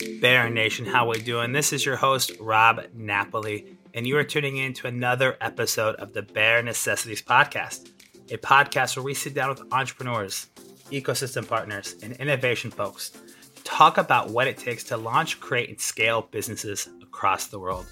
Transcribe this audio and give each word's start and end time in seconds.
Bear 0.00 0.48
Nation, 0.48 0.86
how 0.86 1.10
we 1.10 1.20
doing? 1.20 1.52
This 1.52 1.74
is 1.74 1.84
your 1.84 1.96
host 1.96 2.32
Rob 2.40 2.86
Napoli, 2.94 3.76
and 3.92 4.06
you 4.06 4.16
are 4.16 4.24
tuning 4.24 4.56
in 4.56 4.72
to 4.74 4.86
another 4.86 5.36
episode 5.42 5.94
of 5.96 6.14
the 6.14 6.22
Bear 6.22 6.62
Necessities 6.62 7.20
Podcast, 7.20 7.90
a 8.30 8.38
podcast 8.38 8.96
where 8.96 9.04
we 9.04 9.12
sit 9.12 9.34
down 9.34 9.50
with 9.50 9.62
entrepreneurs, 9.72 10.46
ecosystem 10.90 11.46
partners, 11.46 11.96
and 12.02 12.14
innovation 12.14 12.70
folks 12.70 13.10
to 13.10 13.62
talk 13.62 13.98
about 13.98 14.30
what 14.30 14.46
it 14.46 14.56
takes 14.56 14.84
to 14.84 14.96
launch, 14.96 15.38
create, 15.38 15.68
and 15.68 15.80
scale 15.80 16.26
businesses 16.30 16.88
across 17.02 17.48
the 17.48 17.58
world. 17.58 17.84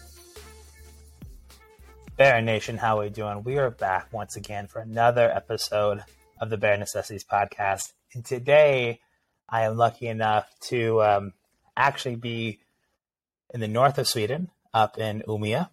Bear 2.16 2.40
Nation, 2.40 2.78
how 2.78 3.00
we 3.00 3.10
doing? 3.10 3.44
We 3.44 3.58
are 3.58 3.70
back 3.70 4.14
once 4.14 4.34
again 4.34 4.66
for 4.66 4.80
another 4.80 5.30
episode 5.30 6.02
of 6.40 6.48
the 6.48 6.56
Bear 6.56 6.78
Necessities 6.78 7.24
Podcast, 7.24 7.92
and 8.14 8.24
today 8.24 9.00
I 9.46 9.64
am 9.64 9.76
lucky 9.76 10.06
enough 10.06 10.50
to 10.68 11.02
um, 11.02 11.32
actually 11.78 12.16
be 12.16 12.58
in 13.54 13.60
the 13.60 13.68
north 13.68 13.98
of 13.98 14.06
Sweden, 14.06 14.50
up 14.74 14.98
in 14.98 15.22
Umeå. 15.26 15.68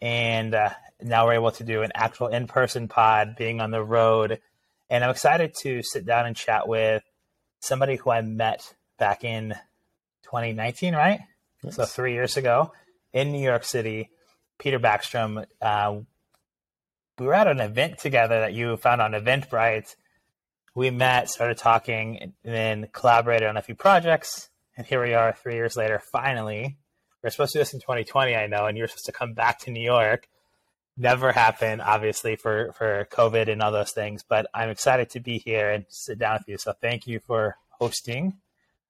And 0.00 0.54
uh, 0.54 0.70
now 1.02 1.26
we're 1.26 1.34
able 1.34 1.50
to 1.52 1.64
do 1.64 1.82
an 1.82 1.92
actual 1.94 2.28
in 2.28 2.46
person 2.46 2.88
pod 2.88 3.36
being 3.36 3.60
on 3.60 3.70
the 3.70 3.82
road. 3.82 4.40
And 4.88 5.04
I'm 5.04 5.10
excited 5.10 5.54
to 5.62 5.82
sit 5.82 6.06
down 6.06 6.26
and 6.26 6.36
chat 6.36 6.68
with 6.68 7.02
somebody 7.60 7.96
who 7.96 8.10
I 8.10 8.20
met 8.22 8.74
back 8.98 9.24
in 9.24 9.50
2019, 10.24 10.94
right? 10.94 11.20
Yes. 11.62 11.76
So 11.76 11.84
three 11.84 12.12
years 12.12 12.36
ago 12.36 12.72
in 13.12 13.32
New 13.32 13.42
York 13.42 13.64
City. 13.64 14.10
Peter 14.58 14.78
Bäckström. 14.78 15.44
Uh, 15.60 16.00
we 17.18 17.26
were 17.26 17.34
at 17.34 17.48
an 17.48 17.60
event 17.60 17.98
together 17.98 18.40
that 18.40 18.54
you 18.54 18.76
found 18.76 19.02
on 19.02 19.12
Eventbrite. 19.12 19.94
We 20.74 20.90
met, 20.90 21.28
started 21.28 21.58
talking, 21.58 22.18
and 22.20 22.32
then 22.42 22.88
collaborated 22.92 23.48
on 23.48 23.56
a 23.56 23.62
few 23.62 23.74
projects 23.74 24.48
and 24.76 24.86
here 24.86 25.02
we 25.02 25.14
are 25.14 25.32
three 25.32 25.54
years 25.54 25.76
later, 25.76 25.98
finally. 25.98 26.76
We 27.22 27.28
are 27.28 27.30
supposed 27.30 27.52
to 27.52 27.58
do 27.58 27.60
this 27.60 27.74
in 27.74 27.80
2020, 27.80 28.34
I 28.34 28.46
know, 28.46 28.66
and 28.66 28.76
you're 28.76 28.88
supposed 28.88 29.06
to 29.06 29.12
come 29.12 29.32
back 29.32 29.60
to 29.60 29.70
New 29.70 29.82
York. 29.82 30.28
Never 30.96 31.32
happened, 31.32 31.80
obviously, 31.80 32.36
for, 32.36 32.72
for 32.72 33.06
COVID 33.10 33.48
and 33.48 33.62
all 33.62 33.72
those 33.72 33.92
things, 33.92 34.24
but 34.28 34.46
I'm 34.52 34.68
excited 34.68 35.10
to 35.10 35.20
be 35.20 35.38
here 35.38 35.70
and 35.70 35.84
sit 35.88 36.18
down 36.18 36.38
with 36.38 36.48
you. 36.48 36.58
So 36.58 36.72
thank 36.72 37.06
you 37.06 37.20
for 37.20 37.56
hosting 37.70 38.34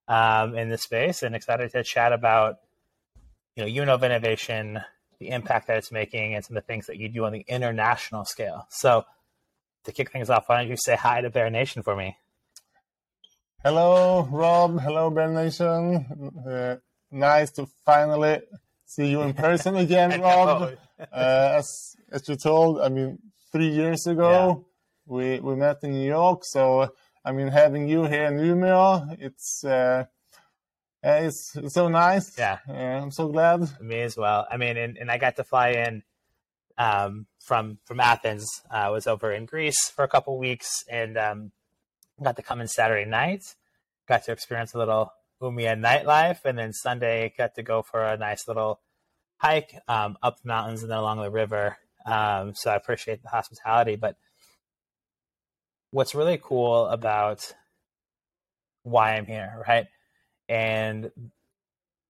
um, 0.08 0.56
in 0.56 0.68
this 0.68 0.82
space 0.82 1.22
and 1.22 1.34
excited 1.34 1.70
to 1.72 1.82
chat 1.82 2.12
about, 2.12 2.58
you 3.56 3.64
know, 3.64 3.70
Uminova 3.70 4.04
innovation, 4.04 4.80
the 5.18 5.30
impact 5.30 5.68
that 5.68 5.78
it's 5.78 5.92
making, 5.92 6.34
and 6.34 6.44
some 6.44 6.56
of 6.56 6.62
the 6.62 6.66
things 6.66 6.86
that 6.86 6.96
you 6.96 7.08
do 7.08 7.24
on 7.24 7.32
the 7.32 7.44
international 7.46 8.24
scale. 8.24 8.66
So 8.70 9.04
to 9.84 9.92
kick 9.92 10.10
things 10.10 10.30
off, 10.30 10.48
why 10.48 10.60
don't 10.60 10.70
you 10.70 10.76
say 10.76 10.96
hi 10.96 11.20
to 11.20 11.30
Bear 11.30 11.50
Nation 11.50 11.82
for 11.82 11.94
me? 11.94 12.16
Hello, 13.64 14.28
Rob. 14.30 14.78
Hello, 14.78 15.08
Bear 15.08 15.30
Nation. 15.30 16.04
Uh, 16.46 16.76
nice 17.10 17.50
to 17.52 17.64
finally 17.86 18.42
see 18.84 19.06
you 19.06 19.22
in 19.22 19.32
person 19.32 19.76
again, 19.76 20.20
Rob. 20.20 20.74
Uh, 21.00 21.54
as 21.56 21.96
as 22.12 22.28
you 22.28 22.36
told, 22.36 22.82
I 22.82 22.90
mean, 22.90 23.18
three 23.50 23.68
years 23.68 24.06
ago 24.06 24.30
yeah. 24.30 24.54
we 25.06 25.40
we 25.40 25.56
met 25.56 25.78
in 25.82 25.92
New 25.92 26.06
York. 26.06 26.44
So 26.44 26.92
I 27.24 27.32
mean, 27.32 27.48
having 27.48 27.88
you 27.88 28.04
here 28.04 28.26
in 28.26 28.36
Umeå, 28.36 29.16
it's 29.18 29.64
uh, 29.64 30.04
it's, 31.02 31.56
it's 31.56 31.72
so 31.72 31.88
nice. 31.88 32.38
Yeah, 32.38 32.58
I'm 32.68 33.12
so 33.12 33.28
glad. 33.28 33.80
Me 33.80 34.02
as 34.02 34.14
well. 34.14 34.46
I 34.50 34.58
mean, 34.58 34.76
and, 34.76 34.98
and 34.98 35.10
I 35.10 35.16
got 35.16 35.36
to 35.36 35.44
fly 35.44 35.70
in 35.70 36.02
um, 36.76 37.28
from 37.40 37.78
from 37.86 37.98
Athens. 37.98 38.46
Uh, 38.70 38.76
I 38.76 38.90
was 38.90 39.06
over 39.06 39.32
in 39.32 39.46
Greece 39.46 39.88
for 39.88 40.04
a 40.04 40.08
couple 40.08 40.36
weeks 40.36 40.84
and. 40.90 41.16
Um, 41.16 41.52
got 42.22 42.36
to 42.36 42.42
come 42.42 42.60
in 42.60 42.68
Saturday 42.68 43.08
night, 43.08 43.54
got 44.06 44.24
to 44.24 44.32
experience 44.32 44.74
a 44.74 44.78
little 44.78 45.12
Umeå 45.42 45.78
nightlife, 45.78 46.44
and 46.44 46.58
then 46.58 46.72
Sunday 46.72 47.32
got 47.36 47.54
to 47.56 47.62
go 47.62 47.82
for 47.82 48.02
a 48.02 48.16
nice 48.16 48.46
little 48.46 48.80
hike 49.38 49.74
um, 49.88 50.16
up 50.22 50.40
the 50.40 50.48
mountains 50.48 50.82
and 50.82 50.90
then 50.90 50.98
along 50.98 51.20
the 51.20 51.30
river. 51.30 51.76
Um, 52.06 52.54
so 52.54 52.70
I 52.70 52.76
appreciate 52.76 53.22
the 53.22 53.28
hospitality. 53.28 53.96
But 53.96 54.16
what's 55.90 56.14
really 56.14 56.38
cool 56.42 56.86
about 56.86 57.52
why 58.82 59.16
I'm 59.16 59.26
here, 59.26 59.62
right? 59.66 59.86
And 60.48 61.10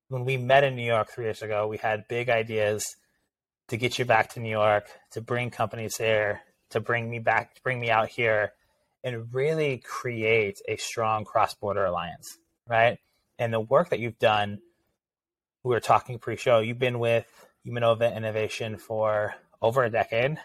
when 0.09 0.25
we 0.25 0.37
met 0.37 0.65
in 0.65 0.77
New 0.77 0.85
York 0.85 1.11
three 1.11 1.25
years 1.25 1.43
ago, 1.43 1.67
we 1.67 1.79
had 1.79 2.09
big 2.09 2.29
ideas 2.29 2.85
to 3.69 3.77
get 3.77 3.99
you 3.99 4.05
back 4.05 4.31
to 4.35 4.41
New 4.41 4.51
York, 4.51 4.89
to 5.13 5.21
bring 5.21 5.51
companies 5.51 5.97
here, 5.97 6.43
to 6.71 6.81
bring 6.81 7.09
me 7.09 7.19
back, 7.19 7.55
to 7.55 7.63
bring 7.63 7.81
me 7.81 7.91
out 7.91 8.09
here 8.09 8.53
and 9.05 9.33
really 9.35 9.79
create 9.85 10.61
a 10.67 10.77
strong 10.77 11.25
cross-border 11.25 11.85
alliance, 11.85 12.39
right? 12.67 12.99
And 13.39 13.53
the 13.53 13.61
work 13.61 13.91
that 13.91 14.01
you've 14.01 14.19
done, 14.19 14.61
we 15.63 15.75
were 15.75 15.81
talking 15.81 16.19
pre-show. 16.19 16.61
You've 16.61 16.79
been 16.79 16.99
with 16.99 17.27
Uminova 17.67 18.17
Innovation 18.17 18.79
for 18.79 19.35
over 19.61 19.85
a 19.85 19.91
decade, 19.91 20.39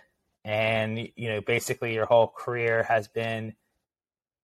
and 0.43 1.09
you 1.15 1.29
know 1.29 1.41
basically 1.41 1.93
your 1.93 2.05
whole 2.05 2.27
career 2.27 2.83
has 2.83 3.07
been 3.07 3.55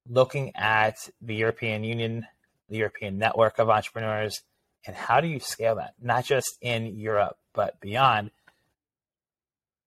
looking 0.07 0.55
at 0.55 1.09
the 1.21 1.35
European 1.35 1.83
Union, 1.83 2.25
the 2.69 2.77
European 2.77 3.17
network 3.17 3.59
of 3.59 3.69
entrepreneurs, 3.69 4.41
and 4.85 4.95
how 4.95 5.19
do 5.19 5.27
you 5.27 5.39
scale 5.39 5.75
that? 5.75 5.93
Not 6.01 6.25
just 6.25 6.57
in 6.61 6.97
Europe, 6.97 7.37
but 7.53 7.79
beyond. 7.79 8.31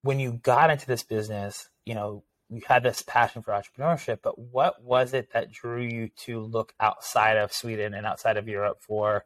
When 0.03 0.19
you 0.21 0.33
got 0.33 0.71
into 0.71 0.87
this 0.87 1.03
business, 1.03 1.69
you 1.85 1.95
know, 1.95 2.23
you 2.51 2.63
had 2.67 2.83
this 2.83 3.03
passion 3.03 3.43
for 3.43 3.53
entrepreneurship, 3.53 4.21
but 4.23 4.39
what 4.39 4.83
was 4.83 5.13
it 5.13 5.33
that 5.33 5.53
drew 5.53 5.83
you 5.83 6.09
to 6.25 6.41
look 6.41 6.73
outside 6.81 7.37
of 7.37 7.53
Sweden 7.53 7.95
and 7.95 8.07
outside 8.07 8.37
of 8.37 8.49
Europe 8.49 8.79
for 8.81 9.25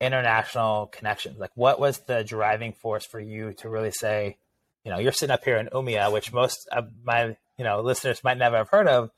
international 0.00 0.86
connections? 0.86 1.38
Like, 1.38 1.52
what 1.54 1.78
was 1.78 1.98
the 2.00 2.24
driving 2.24 2.72
force 2.72 3.04
for 3.04 3.20
you 3.20 3.52
to 3.54 3.68
really 3.68 3.90
say, 3.90 4.38
you 4.84 4.90
know, 4.90 4.98
you're 4.98 5.12
sitting 5.12 5.34
up 5.34 5.44
here 5.44 5.56
in 5.58 5.68
Umeå, 5.68 6.12
which 6.12 6.32
most 6.32 6.68
of 6.72 6.88
my 7.04 7.36
you 7.56 7.64
know 7.64 7.80
listeners 7.80 8.22
might 8.22 8.38
never 8.38 8.56
have 8.56 8.68
heard 8.68 8.88
of. 8.88 9.10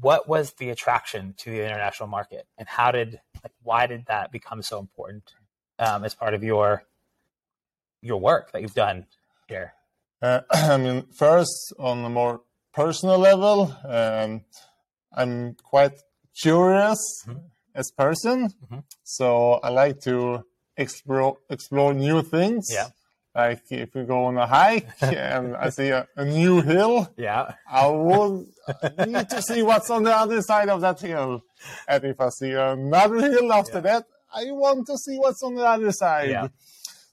What 0.00 0.28
was 0.28 0.52
the 0.54 0.70
attraction 0.70 1.34
to 1.38 1.50
the 1.50 1.64
international 1.64 2.08
market, 2.08 2.46
and 2.58 2.68
how 2.68 2.90
did 2.90 3.20
like 3.42 3.52
why 3.62 3.86
did 3.86 4.06
that 4.06 4.32
become 4.32 4.62
so 4.62 4.78
important 4.78 5.34
um, 5.78 6.04
as 6.04 6.14
part 6.14 6.34
of 6.34 6.42
your 6.42 6.84
your 8.02 8.20
work 8.20 8.52
that 8.52 8.62
you've 8.62 8.74
done 8.74 9.06
here? 9.48 9.75
Uh, 10.20 10.40
I 10.50 10.76
mean, 10.76 11.04
first, 11.14 11.72
on 11.78 12.04
a 12.04 12.10
more 12.10 12.42
personal 12.72 13.18
level, 13.18 13.74
um, 13.84 14.42
I'm 15.12 15.54
quite 15.54 15.94
curious 16.38 16.98
mm-hmm. 17.26 17.38
as 17.74 17.90
person, 17.96 18.48
mm-hmm. 18.48 18.78
so 19.02 19.54
I 19.62 19.70
like 19.70 20.00
to 20.02 20.44
explore 20.76 21.38
explore 21.48 21.94
new 21.94 22.22
things. 22.22 22.66
Yeah. 22.70 22.88
Like 23.34 23.64
if 23.70 23.94
we 23.94 24.04
go 24.04 24.24
on 24.24 24.38
a 24.38 24.46
hike 24.46 24.88
and 25.02 25.56
I 25.56 25.68
see 25.68 25.88
a, 25.88 26.08
a, 26.16 26.24
new 26.24 26.62
hill, 26.62 27.12
yeah, 27.18 27.52
I 27.70 27.86
will 27.86 28.46
need 29.06 29.28
to 29.28 29.42
see 29.42 29.62
what's 29.62 29.90
on 29.90 30.04
the 30.04 30.16
other 30.16 30.40
side 30.40 30.70
of 30.70 30.80
that 30.80 31.00
hill. 31.00 31.42
And 31.86 32.04
if 32.04 32.18
I 32.18 32.30
see 32.30 32.52
another 32.52 33.16
hill 33.30 33.52
after 33.52 33.74
yeah. 33.74 33.80
that, 33.80 34.06
I 34.34 34.50
want 34.52 34.86
to 34.86 34.96
see 34.96 35.18
what's 35.18 35.42
on 35.42 35.54
the 35.54 35.66
other 35.66 35.92
side. 35.92 36.30
Yeah. 36.30 36.48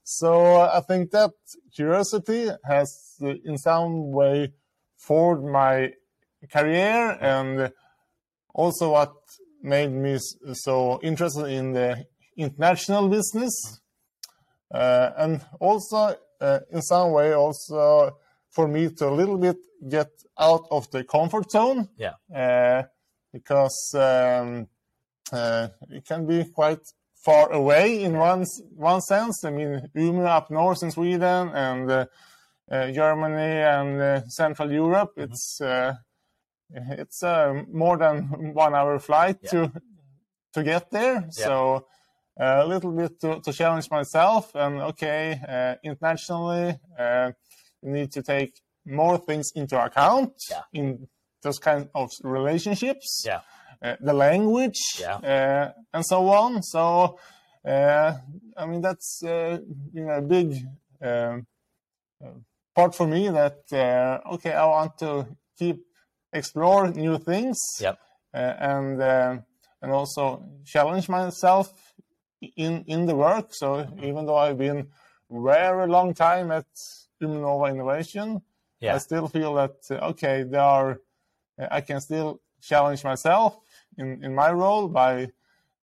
So 0.04 0.62
I 0.62 0.82
think 0.82 1.12
that 1.12 1.32
curiosity 1.74 2.50
has 2.66 3.18
in 3.22 3.58
some 3.58 4.12
way 4.12 4.54
formed 4.98 5.46
my 5.46 5.94
career 6.52 7.18
and 7.22 7.72
also 8.54 8.92
what 8.92 9.14
made 9.62 9.92
me 9.92 10.18
so 10.54 11.00
interested 11.02 11.48
in 11.48 11.72
the 11.72 12.06
international 12.38 13.08
business. 13.08 13.80
Uh, 14.74 15.12
and 15.18 15.46
also 15.60 16.16
uh, 16.42 16.60
in 16.72 16.82
some 16.82 17.12
way 17.12 17.34
also 17.34 18.18
for 18.50 18.68
me 18.68 18.90
to 18.90 19.08
a 19.08 19.12
little 19.12 19.38
bit 19.38 19.58
get 19.88 20.10
out 20.38 20.66
of 20.70 20.90
the 20.92 21.04
comfort 21.04 21.50
zone. 21.50 21.88
Yeah. 21.98 22.14
Uh, 22.34 22.84
because 23.32 23.96
um, 23.96 24.68
uh, 25.32 25.70
it 25.90 26.06
can 26.06 26.28
be 26.28 26.46
quite 26.46 26.82
far 27.24 27.52
away 27.52 28.04
in 28.04 28.18
one 28.18 28.46
one 28.76 29.02
sense. 29.02 29.44
I 29.44 29.52
mean, 29.52 29.90
Umeå 29.96 30.28
up 30.28 30.52
north 30.52 30.84
in 30.84 30.92
Sweden 30.92 31.50
and 31.54 31.90
uh, 31.90 32.06
uh, 32.72 32.92
Germany 32.92 33.62
and 33.62 34.02
uh, 34.02 34.28
Central 34.28 34.72
Europe. 34.72 35.12
Mm-hmm. 35.18 35.32
It's 35.32 35.62
uh, 35.62 35.94
it's 36.70 37.24
uh, 37.24 37.64
more 37.72 37.98
than 37.98 38.54
one 38.54 38.76
hour 38.76 39.00
flight 39.00 39.38
yeah. 39.44 39.50
to 39.52 39.72
to 40.54 40.64
get 40.64 40.92
there. 40.92 41.16
Yeah. 41.16 41.30
So 41.30 41.88
a 42.40 42.66
little 42.66 42.92
bit 42.92 43.20
to, 43.22 43.40
to, 43.42 43.54
challenge 43.54 43.92
myself 43.92 44.56
and 44.56 44.82
okay, 44.82 45.78
internationally, 45.84 46.80
you 47.84 47.92
need 47.92 48.12
to 48.12 48.24
take 48.24 48.60
more 48.86 49.20
things 49.20 49.52
into 49.56 49.80
account 49.80 50.34
yeah. 50.50 50.62
in 50.74 51.08
those 51.44 51.60
kind 51.60 51.90
of 51.94 52.12
relationships. 52.24 53.24
Yeah 53.24 53.42
the 54.00 54.14
language, 54.14 54.80
yeah. 55.00 55.16
Uh, 55.16 55.72
and 55.94 56.06
so 56.06 56.30
on. 56.30 56.64
So, 56.64 57.20
uh, 57.68 58.14
I 58.58 58.66
mean, 58.66 58.82
that's 58.82 59.20
you 59.24 59.62
know 60.06 60.14
a 60.14 60.22
big 60.22 60.56
um, 61.02 61.46
part 62.76 62.96
for 62.96 63.08
me. 63.08 63.30
That 63.30 63.60
okay, 64.34 64.54
I 64.54 64.66
want 64.66 64.98
to 65.00 65.28
keep 65.58 65.86
explore 66.32 66.90
new 66.90 67.18
things. 67.18 67.58
Yep. 67.80 68.00
and 68.34 69.02
and 69.84 69.92
also 69.92 70.44
challenge 70.66 71.10
myself 71.10 71.94
in 72.56 72.84
in 72.88 73.06
the 73.06 73.16
work. 73.16 73.54
So 73.54 73.86
even 74.02 74.26
though 74.26 74.38
I've 74.38 74.58
been 74.58 74.88
very 75.30 75.88
long 75.88 76.14
time 76.14 76.52
at 76.52 76.66
Uminova 77.22 77.70
Innovation, 77.70 78.42
yeah. 78.80 78.96
I 78.96 78.98
still 79.00 79.28
feel 79.28 79.54
that 79.56 79.76
okay, 79.92 80.44
there 80.44 80.62
are 80.62 81.00
I 81.70 81.82
can 81.82 82.00
still 82.00 82.42
challenge 82.62 83.04
myself 83.04 83.60
in 83.98 84.24
in 84.24 84.36
my 84.36 84.52
role 84.52 84.88
by 84.88 85.30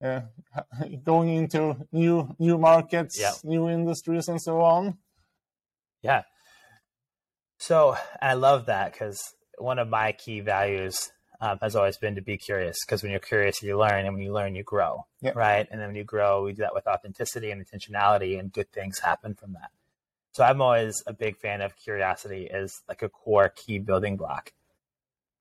uh, 0.03 0.21
going 1.05 1.31
into 1.31 1.77
new 1.93 2.35
new 2.39 2.59
markets, 2.59 3.19
yeah. 3.21 3.33
new 3.45 3.69
industries, 3.69 4.29
and 4.29 4.41
so 4.41 4.61
on. 4.61 4.99
Yeah. 6.03 6.23
So 7.59 7.97
I 8.23 8.35
love 8.35 8.67
that 8.67 8.93
because 8.93 9.35
one 9.59 9.79
of 9.79 9.89
my 9.89 10.13
key 10.13 10.41
values 10.41 11.13
um, 11.41 11.59
has 11.61 11.77
always 11.77 11.99
been 11.99 12.15
to 12.15 12.23
be 12.23 12.37
curious 12.37 12.79
because 12.85 13.03
when 13.03 13.11
you're 13.11 13.21
curious, 13.21 13.63
you 13.63 13.79
learn, 13.79 14.07
and 14.07 14.15
when 14.15 14.23
you 14.23 14.33
learn, 14.33 14.55
you 14.55 14.63
grow, 14.63 15.07
right? 15.35 15.67
And 15.71 15.81
then 15.81 15.89
when 15.89 15.97
you 15.97 16.05
grow, 16.05 16.45
we 16.45 16.53
do 16.53 16.63
that 16.63 16.75
with 16.75 16.87
authenticity 16.87 17.51
and 17.51 17.65
intentionality, 17.65 18.39
and 18.39 18.53
good 18.53 18.71
things 18.73 18.99
happen 18.99 19.35
from 19.35 19.53
that. 19.53 19.71
So 20.33 20.45
I'm 20.45 20.63
always 20.63 21.03
a 21.07 21.13
big 21.13 21.37
fan 21.39 21.61
of 21.61 21.77
curiosity 21.77 22.49
as 22.51 22.81
like 22.89 23.03
a 23.03 23.09
core 23.09 23.49
key 23.49 23.79
building 23.79 24.17
block. 24.17 24.53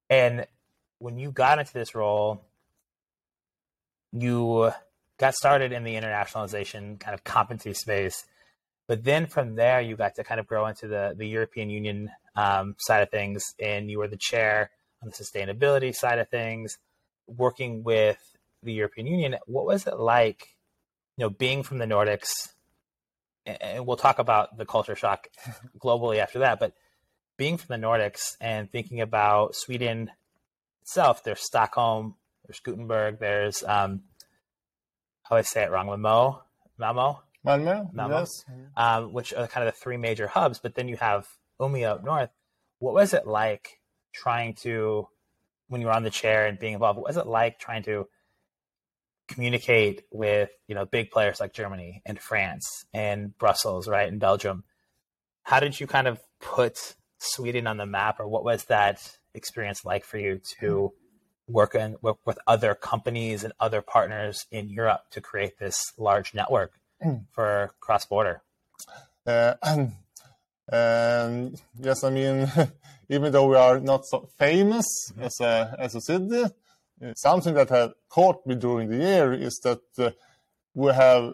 And 0.09 0.47
when 0.97 1.17
you 1.17 1.31
got 1.31 1.59
into 1.59 1.73
this 1.73 1.93
role, 1.93 2.48
you 4.11 4.71
got 5.17 5.35
started 5.35 5.71
in 5.71 5.83
the 5.83 5.95
internationalization 5.95 6.99
kind 6.99 7.13
of 7.13 7.23
competency 7.23 7.73
space, 7.73 8.25
but 8.87 9.03
then 9.03 9.27
from 9.27 9.55
there 9.55 9.81
you 9.81 9.95
got 9.95 10.15
to 10.15 10.23
kind 10.23 10.39
of 10.39 10.47
grow 10.47 10.65
into 10.65 10.87
the 10.87 11.13
the 11.17 11.27
European 11.27 11.69
Union 11.69 12.09
um, 12.35 12.75
side 12.79 13.03
of 13.03 13.09
things, 13.09 13.43
and 13.59 13.89
you 13.89 13.99
were 13.99 14.07
the 14.07 14.17
chair 14.17 14.71
on 15.01 15.09
the 15.09 15.15
sustainability 15.15 15.93
side 15.93 16.19
of 16.19 16.29
things, 16.29 16.77
working 17.27 17.83
with 17.83 18.17
the 18.63 18.73
European 18.73 19.07
Union. 19.07 19.35
What 19.45 19.65
was 19.65 19.87
it 19.87 19.97
like, 19.97 20.55
you 21.17 21.25
know, 21.25 21.29
being 21.29 21.63
from 21.63 21.77
the 21.77 21.85
Nordics? 21.85 22.49
And 23.45 23.85
we'll 23.85 23.97
talk 23.97 24.19
about 24.19 24.57
the 24.57 24.65
culture 24.65 24.95
shock 24.95 25.27
globally 25.79 26.17
after 26.17 26.39
that, 26.39 26.59
but 26.59 26.73
being 27.37 27.57
from 27.57 27.79
the 27.79 27.87
Nordics 27.87 28.35
and 28.41 28.69
thinking 28.69 29.01
about 29.01 29.55
Sweden 29.55 30.11
itself, 30.81 31.23
there's 31.23 31.41
Stockholm, 31.41 32.15
there's 32.49 32.59
Gothenburg. 32.61 33.19
there's 33.19 33.63
um, 33.63 34.01
how 35.21 35.35
do 35.35 35.39
I 35.39 35.41
say 35.43 35.63
it 35.63 35.69
wrong, 35.71 35.85
Malmo, 35.85 36.41
Malmo, 36.79 37.21
Malmo, 37.43 37.89
Malmo 37.93 38.19
yes. 38.19 38.43
um, 38.75 39.13
which 39.13 39.33
are 39.33 39.47
kind 39.47 39.67
of 39.67 39.73
the 39.73 39.79
three 39.79 39.97
major 39.97 40.27
hubs. 40.27 40.57
But 40.57 40.73
then 40.73 40.87
you 40.87 40.97
have 40.97 41.27
Umeå 41.61 41.91
up 41.91 42.03
north. 42.03 42.31
What 42.79 42.95
was 42.95 43.13
it 43.13 43.27
like 43.27 43.79
trying 44.13 44.55
to 44.61 45.07
when 45.67 45.79
you 45.79 45.87
were 45.87 45.93
on 45.93 46.01
the 46.01 46.09
chair 46.09 46.47
and 46.47 46.57
being 46.57 46.73
involved? 46.73 46.97
What 46.97 47.07
was 47.07 47.17
it 47.17 47.27
like 47.27 47.59
trying 47.59 47.83
to 47.83 48.07
communicate 49.27 50.05
with 50.11 50.49
you 50.67 50.73
know 50.73 50.85
big 50.85 51.11
players 51.11 51.39
like 51.39 51.53
Germany 51.53 52.01
and 52.03 52.19
France 52.19 52.83
and 52.95 53.37
Brussels, 53.37 53.87
right, 53.87 54.07
and 54.07 54.19
Belgium? 54.19 54.63
How 55.43 55.59
did 55.59 55.79
you 55.79 55.85
kind 55.85 56.07
of 56.07 56.19
put 56.41 56.95
Sweden 57.19 57.67
on 57.67 57.77
the 57.77 57.85
map, 57.85 58.19
or 58.19 58.27
what 58.27 58.43
was 58.43 58.65
that 58.65 59.19
experience 59.35 59.85
like 59.85 60.03
for 60.03 60.17
you 60.17 60.41
to 60.59 60.93
work 61.49 61.75
in 61.75 61.97
work 62.01 62.17
with 62.25 62.39
other 62.47 62.75
companies 62.75 63.43
and 63.43 63.53
other 63.59 63.81
partners 63.81 64.45
in 64.51 64.69
Europe 64.69 65.05
to 65.11 65.21
create 65.21 65.59
this 65.59 65.93
large 65.97 66.33
network 66.33 66.73
mm. 67.03 67.25
for 67.31 67.71
cross 67.79 68.05
border? 68.05 68.41
Uh, 69.25 69.55
um, 69.63 71.53
yes, 71.79 72.03
I 72.03 72.09
mean, 72.09 72.51
even 73.09 73.31
though 73.31 73.47
we 73.47 73.55
are 73.55 73.79
not 73.79 74.05
so 74.05 74.29
famous 74.37 74.85
mm-hmm. 75.11 75.23
as 75.23 75.39
a 75.41 75.75
as 75.79 75.95
a 75.95 76.01
city, 76.01 76.43
uh, 76.43 77.13
something 77.15 77.53
that 77.55 77.69
has 77.69 77.91
caught 78.09 78.45
me 78.45 78.55
during 78.55 78.89
the 78.89 78.97
year 78.97 79.33
is 79.33 79.59
that 79.63 79.81
uh, 79.97 80.11
we 80.73 80.91
have 80.93 81.33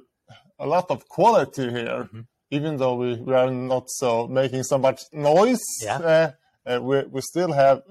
a 0.59 0.65
lot 0.65 0.89
of 0.89 1.07
quality 1.09 1.69
here. 1.69 2.03
Mm-hmm. 2.05 2.21
Even 2.51 2.77
though 2.77 2.95
we, 2.95 3.15
we 3.15 3.33
are 3.33 3.49
not 3.49 3.89
so 3.89 4.27
making 4.27 4.63
so 4.63 4.77
much 4.77 5.01
noise, 5.11 5.65
yeah. 5.81 5.97
Uh, 5.97 6.31
uh, 6.65 6.81
we 6.81 7.03
we 7.05 7.21
still 7.21 7.51
have 7.51 7.81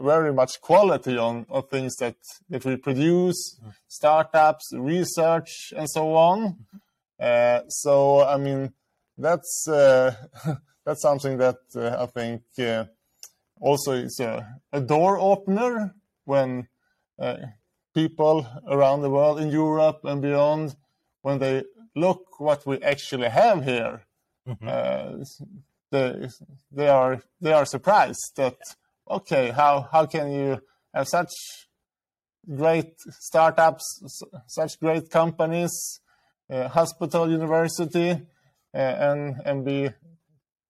very 0.00 0.32
much 0.32 0.60
quality 0.60 1.16
on, 1.18 1.46
on 1.50 1.62
things 1.64 1.96
that 1.96 2.16
that 2.48 2.64
we 2.64 2.76
produce, 2.76 3.60
startups, 3.88 4.70
research, 4.74 5.72
and 5.76 5.88
so 5.88 6.14
on. 6.14 6.38
Mm-hmm. 6.40 6.76
Uh, 7.20 7.60
so 7.68 8.24
I 8.24 8.36
mean 8.36 8.72
that's 9.16 9.68
uh, 9.68 10.14
that's 10.84 11.02
something 11.02 11.38
that 11.38 11.58
uh, 11.76 12.02
I 12.02 12.06
think 12.06 12.42
uh, 12.58 12.84
also 13.60 13.92
is 13.92 14.18
a, 14.20 14.60
a, 14.72 14.80
door 14.80 15.18
opener 15.18 15.94
when 16.24 16.68
people 17.94 18.46
around 18.68 19.02
the 19.02 19.10
world 19.10 19.40
in 19.40 19.50
Europe 19.50 20.00
and 20.04 20.20
beyond, 20.20 20.74
when 21.22 21.38
they 21.38 21.62
look 21.94 22.40
what 22.40 22.66
we 22.66 22.82
actually 22.82 23.28
have 23.28 23.64
here, 23.64 24.02
mm-hmm. 24.48 25.22
they, 25.92 26.28
they 26.72 26.88
are 26.88 27.22
they 27.40 27.52
are 27.52 27.64
surprised 27.64 28.32
that 28.36 28.56
okay 29.08 29.50
how 29.50 29.88
how 29.90 30.06
can 30.06 30.32
you 30.32 30.60
have 30.92 31.08
such 31.08 31.30
great 32.48 32.92
startups, 33.10 34.02
such 34.46 34.78
great 34.80 35.10
companies, 35.10 36.00
uh, 36.50 36.68
hospital, 36.68 37.30
university, 37.30 38.20
and 38.72 39.36
and 39.44 39.64
be 39.64 39.90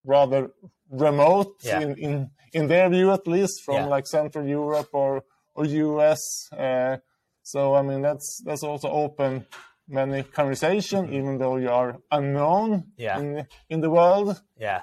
rather 0.05 0.51
remote 0.91 1.57
yeah. 1.63 1.81
in, 1.81 1.97
in 1.99 2.31
in 2.53 2.69
their 2.69 2.89
view 2.89 3.11
at 3.11 3.27
least 3.27 3.63
from 3.65 3.77
yeah. 3.77 3.87
like 3.87 4.07
Central 4.07 4.47
Europe 4.47 4.89
or 4.93 5.25
or 5.55 5.65
US. 5.65 6.21
Uh, 6.53 6.99
so 7.43 7.75
I 7.75 7.83
mean 7.83 8.03
that's 8.03 8.43
that's 8.45 8.63
also 8.63 8.89
open 8.89 9.47
many 9.89 10.23
conversation 10.23 11.05
mm-hmm. 11.05 11.15
even 11.15 11.39
though 11.39 11.57
you 11.57 11.71
are 11.71 11.99
unknown 12.11 12.85
yeah. 12.97 13.19
in 13.19 13.47
in 13.69 13.81
the 13.81 13.91
world. 13.91 14.41
Yeah. 14.59 14.83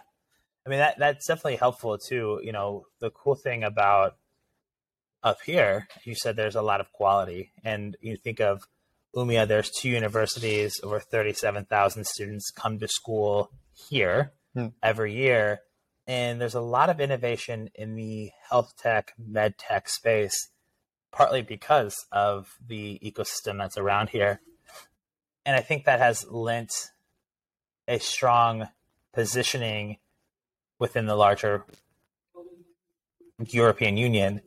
I 0.66 0.69
mean 0.69 0.80
that 0.80 1.00
that's 1.00 1.28
definitely 1.28 1.58
helpful 1.58 1.98
too. 1.98 2.40
You 2.44 2.52
know, 2.52 2.86
the 3.00 3.10
cool 3.10 3.36
thing 3.36 3.63
about 3.63 4.18
up 5.24 5.42
here, 5.46 5.88
you 6.04 6.16
said 6.16 6.36
there's 6.36 6.56
a 6.56 6.62
lot 6.62 6.81
of 6.81 6.92
quality 6.92 7.52
and 7.63 7.96
you 8.02 8.16
think 8.16 8.40
of 8.40 8.63
Umeå, 9.16 9.48
there's 9.48 9.69
two 9.69 9.90
universities, 9.90 10.80
over 10.84 11.00
37,000 11.00 12.06
students 12.06 12.50
come 12.50 12.80
to 12.80 12.88
school 12.88 13.52
here 13.90 14.31
hmm. 14.54 14.68
every 14.81 15.13
year. 15.13 15.62
And 16.08 16.42
there's 16.42 16.56
a 16.56 16.62
lot 16.62 16.90
of 16.90 17.00
innovation 17.00 17.69
in 17.75 17.96
the 17.96 18.31
health 18.50 18.74
tech, 18.78 19.13
med 19.18 19.58
tech 19.58 19.90
space, 19.90 20.50
partly 21.12 21.42
because 21.42 22.06
of 22.12 22.56
the 22.66 23.00
ecosystem 23.04 23.58
that's 23.58 23.78
around 23.78 24.10
here. 24.10 24.42
And 25.46 25.56
I 25.56 25.62
think 25.62 25.86
that 25.86 26.00
has 26.00 26.25
lent 26.30 26.91
a 27.88 28.00
strong 28.00 28.70
positioning 29.13 29.98
within 30.81 31.05
the 31.05 31.15
larger 31.15 31.63
European 33.47 33.95
Union 33.95 34.41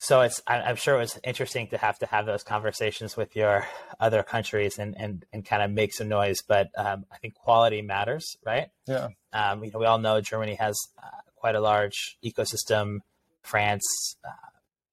so 0.00 0.20
it's 0.20 0.40
I'm 0.46 0.76
sure 0.76 0.94
it 0.94 1.00
was 1.00 1.18
interesting 1.24 1.66
to 1.68 1.78
have 1.78 1.98
to 1.98 2.06
have 2.06 2.24
those 2.24 2.44
conversations 2.44 3.16
with 3.16 3.34
your 3.34 3.66
other 3.98 4.22
countries 4.22 4.78
and 4.78 4.94
and, 4.96 5.24
and 5.32 5.44
kind 5.44 5.62
of 5.62 5.72
make 5.72 5.92
some 5.92 6.08
noise. 6.08 6.40
But 6.46 6.70
um, 6.76 7.04
I 7.10 7.18
think 7.18 7.34
quality 7.34 7.82
matters, 7.82 8.36
right? 8.46 8.68
Yeah. 8.86 9.08
Um, 9.32 9.64
you 9.64 9.72
know, 9.72 9.80
we 9.80 9.86
all 9.86 9.98
know 9.98 10.20
Germany 10.20 10.54
has 10.54 10.78
uh, 11.02 11.08
quite 11.34 11.56
a 11.56 11.60
large 11.60 12.16
ecosystem. 12.24 12.98
France, 13.42 14.16
uh, 14.24 14.30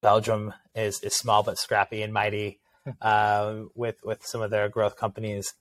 Belgium 0.02 0.52
is 0.74 1.00
is 1.02 1.14
small 1.14 1.44
but 1.44 1.58
scrappy 1.58 2.02
and 2.02 2.12
mighty 2.12 2.58
uh, 3.00 3.62
with 3.76 3.96
with 4.02 4.26
some 4.26 4.42
of 4.42 4.50
their 4.50 4.68
growth 4.68 4.96
companies. 4.96 5.54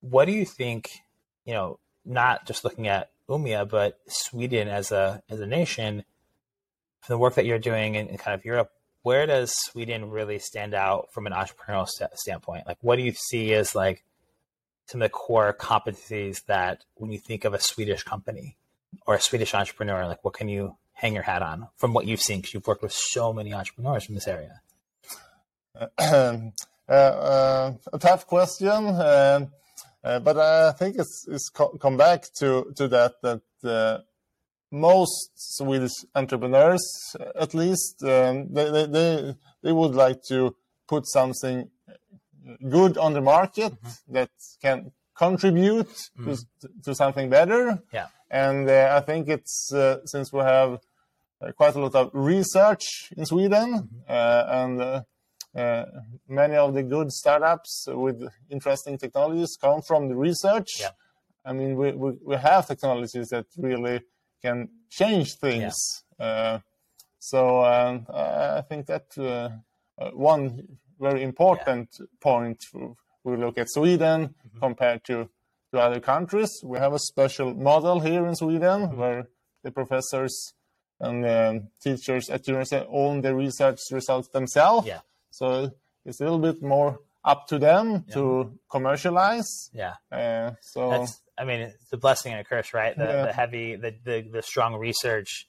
What 0.00 0.26
do 0.26 0.32
you 0.32 0.44
think? 0.44 0.90
You 1.46 1.54
know, 1.54 1.78
not 2.06 2.46
just 2.46 2.64
looking 2.64 2.88
at 2.88 3.10
Umeå, 3.28 3.68
but 3.68 3.98
Sweden 4.06 4.68
as 4.68 4.92
a 4.92 5.22
as 5.28 5.40
a 5.40 5.46
nation 5.46 6.04
from 7.00 7.14
the 7.14 7.18
work 7.18 7.34
that 7.34 7.46
you're 7.46 7.58
doing 7.58 7.94
in, 7.94 8.08
in, 8.08 8.16
kind 8.16 8.34
of 8.34 8.44
Europe, 8.44 8.70
where 9.02 9.26
does 9.26 9.52
Sweden 9.54 10.10
really 10.10 10.38
stand 10.38 10.74
out 10.74 11.12
from 11.12 11.26
an 11.26 11.32
entrepreneurial 11.32 11.88
st- 11.88 12.16
standpoint? 12.18 12.66
Like, 12.66 12.78
what 12.80 12.96
do 12.96 13.02
you 13.02 13.12
see 13.12 13.52
as 13.54 13.74
like 13.74 14.04
some 14.86 15.02
of 15.02 15.06
the 15.06 15.10
core 15.10 15.52
competencies 15.52 16.44
that 16.46 16.84
when 16.94 17.10
you 17.10 17.18
think 17.18 17.44
of 17.44 17.54
a 17.54 17.60
Swedish 17.60 18.02
company 18.02 18.56
or 19.06 19.14
a 19.14 19.20
Swedish 19.20 19.54
entrepreneur, 19.54 20.06
like 20.06 20.24
what 20.24 20.34
can 20.34 20.48
you 20.48 20.76
hang 20.92 21.14
your 21.14 21.22
hat 21.22 21.42
on 21.42 21.68
from 21.76 21.92
what 21.92 22.06
you've 22.06 22.20
seen? 22.20 22.38
Because 22.38 22.54
you've 22.54 22.66
worked 22.66 22.82
with 22.82 22.92
so 22.92 23.32
many 23.32 23.52
entrepreneurs 23.52 24.04
from 24.04 24.14
this 24.14 24.28
area. 24.28 24.60
Uh, 26.88 26.92
uh, 26.92 27.72
a 27.92 27.98
tough 27.98 28.28
question, 28.28 28.68
uh, 28.68 29.44
but 30.20 30.36
I 30.38 30.72
think 30.72 30.96
it's, 30.96 31.26
it's 31.28 31.48
co- 31.48 31.76
come 31.78 31.96
back 31.96 32.26
to 32.38 32.72
to 32.76 32.88
that 32.88 33.14
that 33.22 33.42
uh, 33.64 33.98
most 34.70 35.30
Swedish 35.34 35.92
entrepreneurs, 36.14 36.84
at 37.34 37.54
least, 37.54 38.02
um, 38.02 38.52
they, 38.52 38.70
they, 38.70 38.86
they, 38.86 39.34
they, 39.62 39.72
would 39.72 39.94
like 39.94 40.22
to 40.24 40.54
put 40.88 41.06
something 41.06 41.70
good 42.68 42.98
on 42.98 43.12
the 43.12 43.20
market 43.20 43.72
mm-hmm. 43.72 44.12
that 44.14 44.30
can 44.60 44.92
contribute 45.16 45.88
mm-hmm. 46.18 46.34
to, 46.60 46.68
to, 46.84 46.94
something 46.94 47.30
better. 47.30 47.82
Yeah. 47.92 48.06
And 48.30 48.68
uh, 48.68 48.96
I 48.96 49.00
think 49.00 49.28
it's 49.28 49.72
uh, 49.72 50.04
since 50.04 50.32
we 50.32 50.40
have 50.40 50.80
uh, 51.40 51.52
quite 51.52 51.74
a 51.74 51.80
lot 51.80 51.94
of 51.94 52.10
research 52.12 53.12
in 53.16 53.26
Sweden 53.26 53.68
mm-hmm. 53.72 53.96
Uh, 54.08 54.62
and 54.62 54.80
uh, 54.80 54.84
uh, 54.84 55.00
many 56.28 56.56
of 56.56 56.74
the 56.74 56.82
good 56.82 57.10
startups 57.12 57.86
with 57.88 58.28
interesting 58.50 58.98
technologies 58.98 59.56
come 59.60 59.80
from 59.82 60.08
the 60.08 60.16
research. 60.16 60.80
Yeah. 60.80 60.90
I 61.44 61.52
mean, 61.52 61.76
we, 61.76 61.92
we, 61.92 62.12
we 62.24 62.36
have 62.36 62.66
technologies 62.66 63.28
that 63.28 63.46
really 63.56 64.02
can 64.42 64.68
change 64.90 65.34
things. 65.34 65.74
Uh, 66.18 66.58
so 67.18 67.64
um, 67.64 68.06
I 68.12 68.62
think 68.68 68.86
that 68.86 69.06
uh, 69.16 69.50
uh, 69.98 70.10
one 70.10 70.78
very 71.00 71.22
important 71.22 71.88
point 72.20 72.64
we 73.24 73.36
look 73.36 73.58
at 73.58 73.68
Sweden 73.70 74.34
compared 74.60 75.04
to, 75.04 75.28
to 75.72 75.80
other 75.80 76.00
countries. 76.00 76.50
We 76.64 76.78
have 76.78 76.92
a 76.92 76.98
special 76.98 77.54
model 77.54 78.00
here 78.00 78.26
in 78.26 78.34
Sweden 78.34 78.96
where 78.96 79.28
the 79.62 79.70
professors 79.70 80.54
and 81.00 81.26
um, 81.26 81.68
teachers 81.82 82.30
at 82.30 82.46
university 82.46 82.86
own 82.88 83.20
the 83.20 83.34
research 83.34 83.80
results 83.90 84.28
themselves. 84.28 84.86
Yeah. 84.86 85.00
So 85.36 85.70
it's 86.06 86.20
a 86.20 86.24
little 86.24 86.38
bit 86.38 86.62
more 86.62 87.00
up 87.24 87.46
to 87.48 87.58
them 87.58 88.04
to 88.12 88.58
commercialize. 88.70 89.70
Yeah. 89.74 89.94
Uh, 90.10 90.52
so 90.62 90.90
That's, 90.90 91.20
I 91.36 91.44
mean, 91.44 91.60
it's 91.60 91.92
a 91.92 91.96
blessing 91.98 92.32
and 92.32 92.40
a 92.40 92.44
curse, 92.44 92.72
right? 92.72 92.96
The, 92.96 93.04
Yeah. 93.04 93.26
the 93.26 93.32
heavy, 93.32 93.76
the, 93.76 93.94
the, 94.04 94.20
the 94.32 94.42
strong 94.42 94.76
research, 94.76 95.46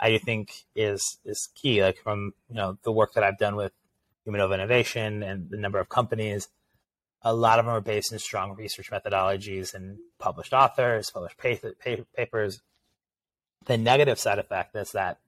I 0.00 0.18
think 0.18 0.64
is, 0.74 1.02
is 1.24 1.48
key. 1.54 1.82
Like 1.82 1.98
from, 2.02 2.32
you 2.48 2.56
know, 2.56 2.78
the 2.82 2.90
work 2.90 3.12
that 3.14 3.22
I've 3.22 3.38
done 3.38 3.54
with 3.54 3.72
Uminova 4.26 4.54
Innovation 4.54 5.22
and 5.22 5.48
the 5.50 5.56
number 5.56 5.78
of 5.78 5.88
companies, 5.88 6.48
a 7.22 7.32
lot 7.34 7.58
of 7.60 7.64
them 7.66 7.74
are 7.74 7.80
based 7.80 8.12
in 8.12 8.18
strong 8.18 8.56
research 8.56 8.90
methodologies 8.90 9.72
and 9.74 9.98
published 10.18 10.52
authors, 10.52 11.10
published 11.10 11.36
pa- 11.38 11.68
pa- 11.84 12.02
papers. 12.16 12.60
The 13.66 13.76
negative 13.76 14.18
side 14.18 14.38
effect 14.38 14.74
is 14.74 14.90
that 14.92 15.18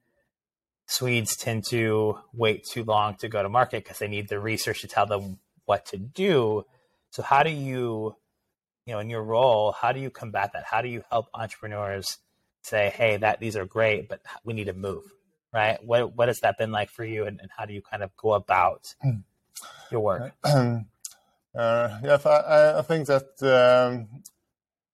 Swedes 0.91 1.37
tend 1.37 1.65
to 1.67 2.19
wait 2.33 2.65
too 2.65 2.83
long 2.83 3.15
to 3.19 3.29
go 3.29 3.45
to 3.45 3.49
market 3.49 3.85
because 3.85 4.01
they 4.01 4.09
need 4.09 4.29
the 4.29 4.41
research 4.41 4.81
to 4.81 4.89
tell 4.89 5.07
them 5.07 5.39
what 5.65 5.87
to 5.87 5.97
do. 5.97 6.65
So 7.11 7.23
how 7.23 7.45
do 7.45 7.51
you, 7.51 8.17
you 8.87 8.95
know, 8.95 8.99
in 8.99 9.09
your 9.09 9.23
role, 9.23 9.71
how 9.71 9.93
do 9.93 10.01
you 10.01 10.11
combat 10.11 10.51
that? 10.53 10.65
How 10.65 10.83
do 10.83 10.89
you 10.89 11.05
help 11.09 11.29
entrepreneurs 11.33 12.19
say, 12.63 12.91
"Hey, 12.91 13.17
that 13.19 13.39
these 13.39 13.55
are 13.55 13.65
great, 13.65 14.09
but 14.09 14.21
we 14.45 14.53
need 14.53 14.65
to 14.65 14.73
move"? 14.73 15.05
Right? 15.53 15.79
What 15.85 16.17
what 16.17 16.27
has 16.27 16.41
that 16.41 16.59
been 16.59 16.73
like 16.73 16.91
for 16.91 17.05
you, 17.05 17.25
and, 17.25 17.41
and 17.41 17.51
how 17.57 17.67
do 17.67 17.73
you 17.73 17.83
kind 17.83 18.03
of 18.03 18.11
go 18.17 18.33
about 18.33 18.93
your 19.93 20.01
work? 20.01 20.35
uh, 20.45 20.81
yes, 21.55 22.27
I, 22.27 22.79
I 22.79 22.83
think 22.83 23.07
that 23.07 23.31
um, 23.45 24.23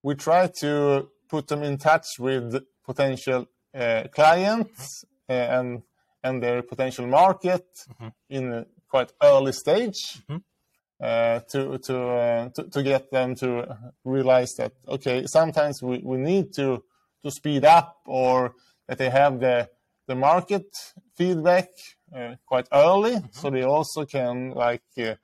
we 0.02 0.14
try 0.14 0.48
to 0.60 1.08
put 1.26 1.48
them 1.48 1.62
in 1.62 1.78
touch 1.78 2.18
with 2.18 2.62
potential 2.84 3.46
uh, 3.74 4.04
clients 4.12 5.06
and 5.28 5.82
and 6.22 6.42
their 6.42 6.62
potential 6.62 7.06
market 7.06 7.64
Mhm. 8.00 8.12
in 8.28 8.52
a 8.52 8.66
quite 8.88 9.12
early 9.22 9.52
stage 9.52 10.22
Mhm. 10.28 10.42
uh, 11.00 11.40
to 11.50 11.78
to, 11.78 11.96
uh, 12.08 12.48
to 12.54 12.70
to 12.70 12.82
get 12.82 13.10
them 13.10 13.34
to 13.34 13.76
realize 14.04 14.54
that 14.56 14.72
okay, 14.88 15.26
sometimes 15.26 15.82
we, 15.82 15.98
we 16.04 16.16
need 16.16 16.52
to 16.54 16.82
to 17.22 17.30
speed 17.30 17.64
up 17.64 17.96
or 18.06 18.54
that 18.88 18.98
they 18.98 19.10
have 19.10 19.40
the 19.40 19.68
the 20.06 20.14
market 20.14 20.66
feedback 21.16 21.68
uh, 22.14 22.36
quite 22.46 22.68
early, 22.72 23.16
so 23.32 23.50
they 23.50 23.64
also 23.64 24.04
can 24.04 24.50
like 24.50 24.84
uh, 24.98 25.14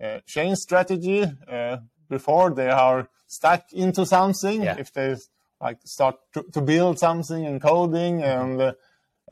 uh, 0.00 0.20
change 0.26 0.56
strategy 0.58 1.24
uh, 1.48 1.78
before 2.08 2.54
they 2.54 2.70
are 2.70 3.08
stuck 3.26 3.72
into 3.72 4.06
something. 4.06 4.62
Yeah. 4.62 4.76
If 4.78 4.92
they 4.92 5.16
like 5.60 5.80
start 5.84 6.16
to, 6.34 6.44
to 6.52 6.60
build 6.60 6.98
something 7.00 7.44
and 7.44 7.60
coding, 7.60 8.22
and 8.22 8.74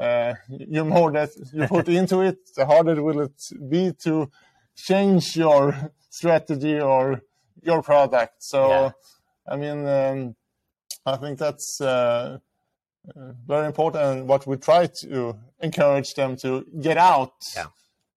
uh, 0.00 0.34
you 0.48 0.84
more 0.84 1.10
that 1.12 1.30
you 1.52 1.66
put 1.66 1.88
into 1.88 2.20
it, 2.20 2.38
the 2.56 2.66
harder 2.66 3.02
will 3.02 3.20
it 3.20 3.40
be 3.70 3.92
to 4.04 4.30
change 4.76 5.36
your 5.36 5.92
strategy 6.10 6.78
or 6.80 7.20
your 7.62 7.82
product. 7.82 8.34
So, 8.38 8.68
Yeah. 8.68 8.90
I 9.48 9.56
mean, 9.56 9.86
um, 9.86 10.36
I 11.04 11.16
think 11.16 11.38
that's. 11.38 11.80
Uh, 11.80 12.38
very 13.46 13.66
important 13.66 14.02
and 14.04 14.28
what 14.28 14.44
we 14.48 14.56
try 14.56 14.88
to 15.00 15.38
encourage 15.60 16.12
them 16.14 16.36
to 16.36 16.66
get 16.80 16.96
out 16.96 17.34
Yeah. 17.54 17.66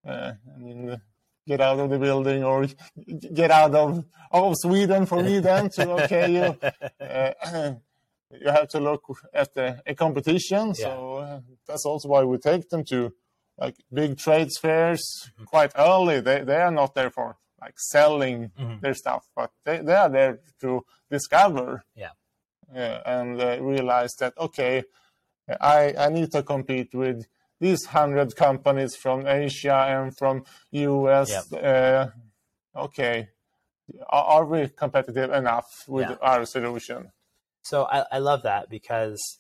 uh, 0.03 0.31
I 0.55 0.57
mean, 0.57 0.99
get 1.47 1.61
out 1.61 1.79
of 1.79 1.91
the 1.91 1.99
building 1.99 2.43
or 2.43 2.65
get 3.35 3.51
out 3.51 3.75
of 3.75 4.03
of 4.31 4.55
Sweden 4.57 5.05
for 5.05 5.21
me 5.21 5.37
then 5.41 5.69
to 5.69 5.91
okay 5.91 6.31
you 6.31 6.57
uh, 7.05 7.73
you 8.31 8.49
have 8.51 8.67
to 8.69 8.79
look 8.79 9.03
at 9.33 9.53
the 9.53 9.81
a 9.85 9.95
competition. 9.95 10.73
So 10.75 11.17
uh, 11.17 11.39
that's 11.67 11.85
also 11.85 12.07
why 12.07 12.23
we 12.23 12.37
take 12.37 12.69
them 12.69 12.83
to 12.85 13.13
like 13.57 13.75
big 13.91 14.17
trade 14.17 14.49
fairs 14.61 15.01
Mm-hmm. 15.33 15.43
quite 15.45 15.71
early. 15.77 16.19
They 16.21 16.43
they 16.43 16.57
are 16.61 16.71
not 16.71 16.93
there 16.95 17.09
for 17.11 17.37
like 17.61 17.75
selling 17.79 18.51
Mhm. 18.57 18.81
their 18.81 18.93
stuff, 18.93 19.27
but 19.35 19.51
they, 19.65 19.79
they 19.79 19.95
are 19.95 20.09
there 20.09 20.39
to 20.61 20.85
discover 21.09 21.83
Yeah. 21.95 22.11
uh, 22.73 23.01
and 23.05 23.41
uh, 23.41 23.57
realize 23.61 24.13
that 24.19 24.33
okay, 24.37 24.83
I 25.59 25.93
I 25.97 26.09
need 26.09 26.31
to 26.31 26.43
compete 26.43 26.93
with 26.93 27.25
these 27.59 27.85
hundred 27.85 28.35
companies 28.35 28.95
from 28.95 29.27
Asia 29.27 29.85
and 29.89 30.15
from 30.17 30.45
US. 30.71 31.51
Uh, 31.51 32.11
okay, 32.75 33.29
are, 34.07 34.23
are 34.35 34.45
we 34.45 34.69
competitive 34.69 35.31
enough 35.31 35.83
with 35.87 36.09
Yeah. 36.09 36.17
our 36.21 36.45
solution? 36.45 37.11
So 37.63 37.85
I, 37.85 38.05
I 38.11 38.19
love 38.19 38.43
that 38.43 38.69
because 38.69 39.39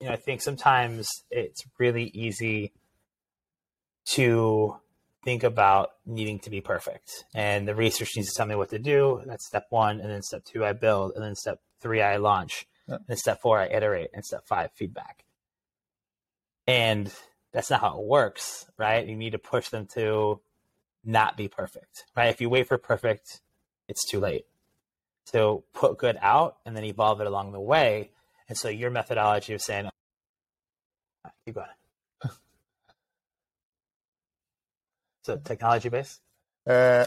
you 0.00 0.06
know 0.08 0.12
I 0.12 0.16
think 0.16 0.42
sometimes 0.42 1.08
it's 1.30 1.62
really 1.78 2.04
easy 2.14 2.72
to 4.06 4.76
think 5.24 5.42
about 5.42 5.90
needing 6.06 6.38
to 6.40 6.50
be 6.50 6.60
perfect. 6.60 7.24
And 7.34 7.68
the 7.68 7.74
research 7.74 8.12
needs 8.16 8.30
to 8.30 8.36
tell 8.36 8.46
me 8.46 8.54
what 8.54 8.70
to 8.70 8.78
do. 8.78 9.22
That's 9.26 9.46
step 9.46 9.66
one 9.70 10.00
and 10.00 10.10
then 10.10 10.22
step 10.22 10.44
two 10.44 10.64
i 10.64 10.72
build 10.72 11.12
and 11.14 11.22
then 11.24 11.34
step 11.34 11.60
three 11.80 12.02
i 12.02 12.16
launch 12.16 12.66
Yeah. 12.88 12.98
and 13.08 13.18
step 13.18 13.40
four 13.40 13.58
i 13.60 13.66
iterate 13.66 14.10
and 14.14 14.24
step 14.24 14.46
five 14.46 14.70
feedback. 14.74 15.24
And 16.66 17.12
that's 17.52 17.70
not 17.70 17.80
how 17.80 17.98
it 18.00 18.06
works 18.06 18.66
right? 18.78 19.06
You 19.06 19.16
need 19.16 19.32
to 19.32 19.38
push 19.38 19.68
them 19.68 19.86
to 19.94 20.40
not 21.04 21.36
be 21.36 21.48
perfect 21.48 22.04
right? 22.16 22.28
If 22.28 22.40
you 22.40 22.48
wait 22.48 22.66
for 22.68 22.78
perfect 22.78 23.40
it's 23.88 24.08
too 24.08 24.20
late 24.20 24.46
so 25.32 25.64
put 25.72 25.98
good 25.98 26.18
out 26.20 26.56
and 26.66 26.76
then 26.76 26.84
evolve 26.84 27.20
it 27.20 27.26
along 27.26 27.52
the 27.52 27.60
way. 27.60 28.10
And 28.48 28.58
so 28.58 28.68
your 28.68 28.90
methodology 28.90 29.54
of 29.54 29.60
saying 29.60 29.88
keep 31.46 31.54
going. 31.54 31.66
So 35.22 35.36
technology 35.36 35.88
based 35.88 36.20
Uh, 36.66 37.04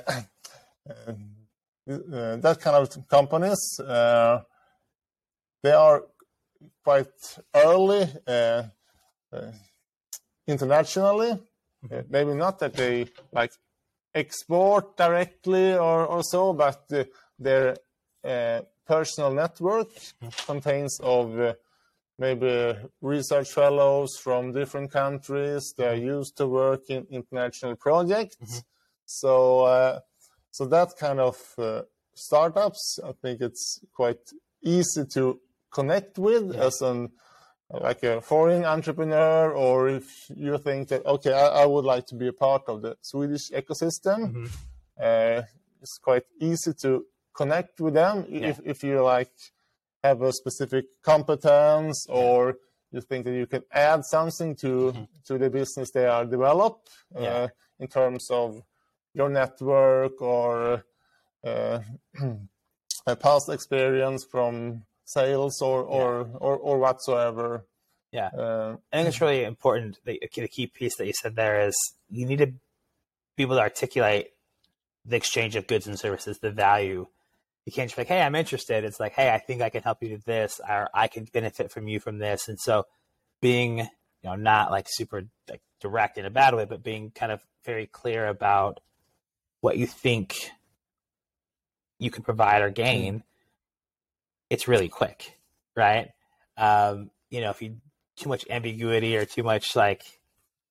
uh, 1.89 2.35
that 2.35 2.57
kind 2.59 2.75
of 2.75 3.07
companies, 3.07 3.79
uh, 3.79 4.41
they 5.61 5.71
are 5.71 6.03
quite 6.83 7.07
early 7.55 8.05
uh, 8.27 8.63
uh, 9.31 9.51
internationally. 10.45 11.39
Uh, 11.89 12.01
maybe 12.09 12.33
not 12.33 12.59
that 12.59 12.73
they 12.73 13.07
like 13.31 13.51
export 14.13 14.97
directly 14.97 15.73
or, 15.73 16.05
or 16.05 16.21
so, 16.23 16.51
but 16.51 16.83
uh, 16.91 17.05
their 17.39 17.69
uh, 17.69 17.75
personal 18.85 19.31
network 19.33 19.89
contains 20.45 20.99
of 21.01 21.39
uh, 21.39 21.53
maybe 22.17 22.75
research 23.01 23.51
fellows 23.51 24.17
from 24.17 24.53
different 24.53 24.91
countries. 24.91 25.73
They're 25.77 25.95
used 25.95 26.37
to 26.37 26.47
work 26.47 26.89
in 26.89 27.05
international 27.09 27.75
projects. 27.75 28.63
So, 29.05 29.61
uh, 29.65 29.99
so 30.51 30.65
that 30.65 30.95
kind 30.97 31.19
of 31.19 31.37
uh, 31.57 31.81
startups, 32.13 32.99
I 33.03 33.11
think 33.21 33.41
it's 33.41 33.79
quite 33.93 34.19
easy 34.61 35.05
to 35.13 35.39
connect 35.71 36.17
with 36.17 36.55
as 36.55 36.81
an 36.81 37.09
like 37.69 38.03
a 38.03 38.21
foreign 38.21 38.65
entrepreneur, 38.65 39.51
or 39.51 39.89
if 39.89 40.29
you 40.35 40.57
think 40.59 40.89
that 40.89 41.03
okay, 41.07 41.33
I, 41.33 41.63
I 41.63 41.65
would 41.65 41.85
like 41.85 42.05
to 42.07 42.15
be 42.15 42.27
a 42.27 42.33
part 42.33 42.63
of 42.67 42.83
the 42.83 42.95
Swedish 43.01 43.49
ecosystem, 43.49 44.31
Mhm. 44.31 44.49
uh, 45.01 45.41
it's 45.81 45.97
quite 45.97 46.25
easy 46.39 46.73
to 46.83 47.05
connect 47.33 47.79
with 47.81 47.93
them 47.95 48.25
if 48.29 48.59
if 48.65 48.83
you 48.83 49.01
like 49.01 49.31
have 50.03 50.21
a 50.21 50.31
specific 50.33 50.85
competence 51.01 52.05
or 52.09 52.55
you 52.91 53.01
think 53.01 53.25
that 53.25 53.33
you 53.33 53.47
can 53.47 53.63
add 53.71 54.03
something 54.05 54.55
to 54.55 54.93
to 55.25 55.37
the 55.37 55.49
business 55.49 55.91
they 55.91 56.05
are 56.05 56.25
develop 56.25 56.87
Yeah. 57.15 57.21
uh, 57.21 57.47
in 57.79 57.87
terms 57.87 58.29
of 58.29 58.61
your 59.13 59.29
network 59.29 60.21
or 60.21 60.83
uh, 61.43 61.79
a 63.07 63.15
past 63.15 63.49
experience 63.49 64.25
from 64.29 64.85
sales 65.05 65.61
or 65.61 65.81
or 65.83 66.29
or, 66.39 66.57
or 66.57 66.77
whatsoever. 66.79 67.65
Yeah. 68.11 68.27
Uh, 68.27 68.77
I 68.91 68.97
think 68.97 69.07
it's 69.09 69.21
really 69.21 69.43
important. 69.43 69.99
The, 70.05 70.21
the 70.35 70.47
key 70.47 70.67
piece 70.67 70.95
that 70.97 71.07
you 71.07 71.13
said 71.13 71.35
there 71.35 71.67
is 71.67 71.75
you 72.09 72.25
need 72.27 72.37
to 72.39 72.53
be 73.35 73.43
able 73.43 73.55
to 73.55 73.61
articulate 73.61 74.27
the 75.05 75.15
exchange 75.15 75.55
of 75.55 75.67
goods 75.67 75.87
and 75.87 75.99
services, 75.99 76.37
the 76.39 76.51
value. 76.51 77.07
You 77.65 77.71
can't 77.71 77.89
just 77.89 77.95
be 77.95 78.01
like, 78.01 78.07
"Hey, 78.09 78.21
I'm 78.21 78.35
interested." 78.35 78.83
It's 78.83 78.99
like, 78.99 79.13
"Hey, 79.13 79.33
I 79.33 79.39
think 79.39 79.61
I 79.61 79.69
can 79.69 79.83
help 79.83 80.03
you 80.03 80.09
do 80.09 80.17
this, 80.25 80.59
or 80.67 80.89
I 80.93 81.07
can 81.07 81.25
benefit 81.25 81.71
from 81.71 81.87
you 81.87 81.99
from 81.99 82.17
this." 82.17 82.47
And 82.49 82.59
so, 82.59 82.85
being 83.41 83.79
you 83.79 83.87
know 84.23 84.35
not 84.35 84.71
like 84.71 84.87
super 84.89 85.23
like 85.49 85.61
direct 85.79 86.17
in 86.17 86.25
a 86.25 86.29
bad 86.29 86.55
way, 86.55 86.65
but 86.65 86.83
being 86.83 87.11
kind 87.11 87.31
of 87.31 87.41
very 87.65 87.87
clear 87.87 88.27
about 88.27 88.79
what 89.61 89.77
you 89.77 89.87
think 89.87 90.51
you 91.99 92.11
can 92.11 92.23
provide 92.23 92.61
or 92.61 92.69
gain, 92.69 93.23
it's 94.49 94.67
really 94.67 94.89
quick, 94.89 95.37
right? 95.75 96.11
Um, 96.57 97.11
you 97.29 97.41
know, 97.41 97.49
if 97.49 97.61
you 97.61 97.77
too 98.17 98.29
much 98.29 98.45
ambiguity 98.49 99.17
or 99.17 99.25
too 99.25 99.43
much 99.43 99.75
like, 99.75 100.03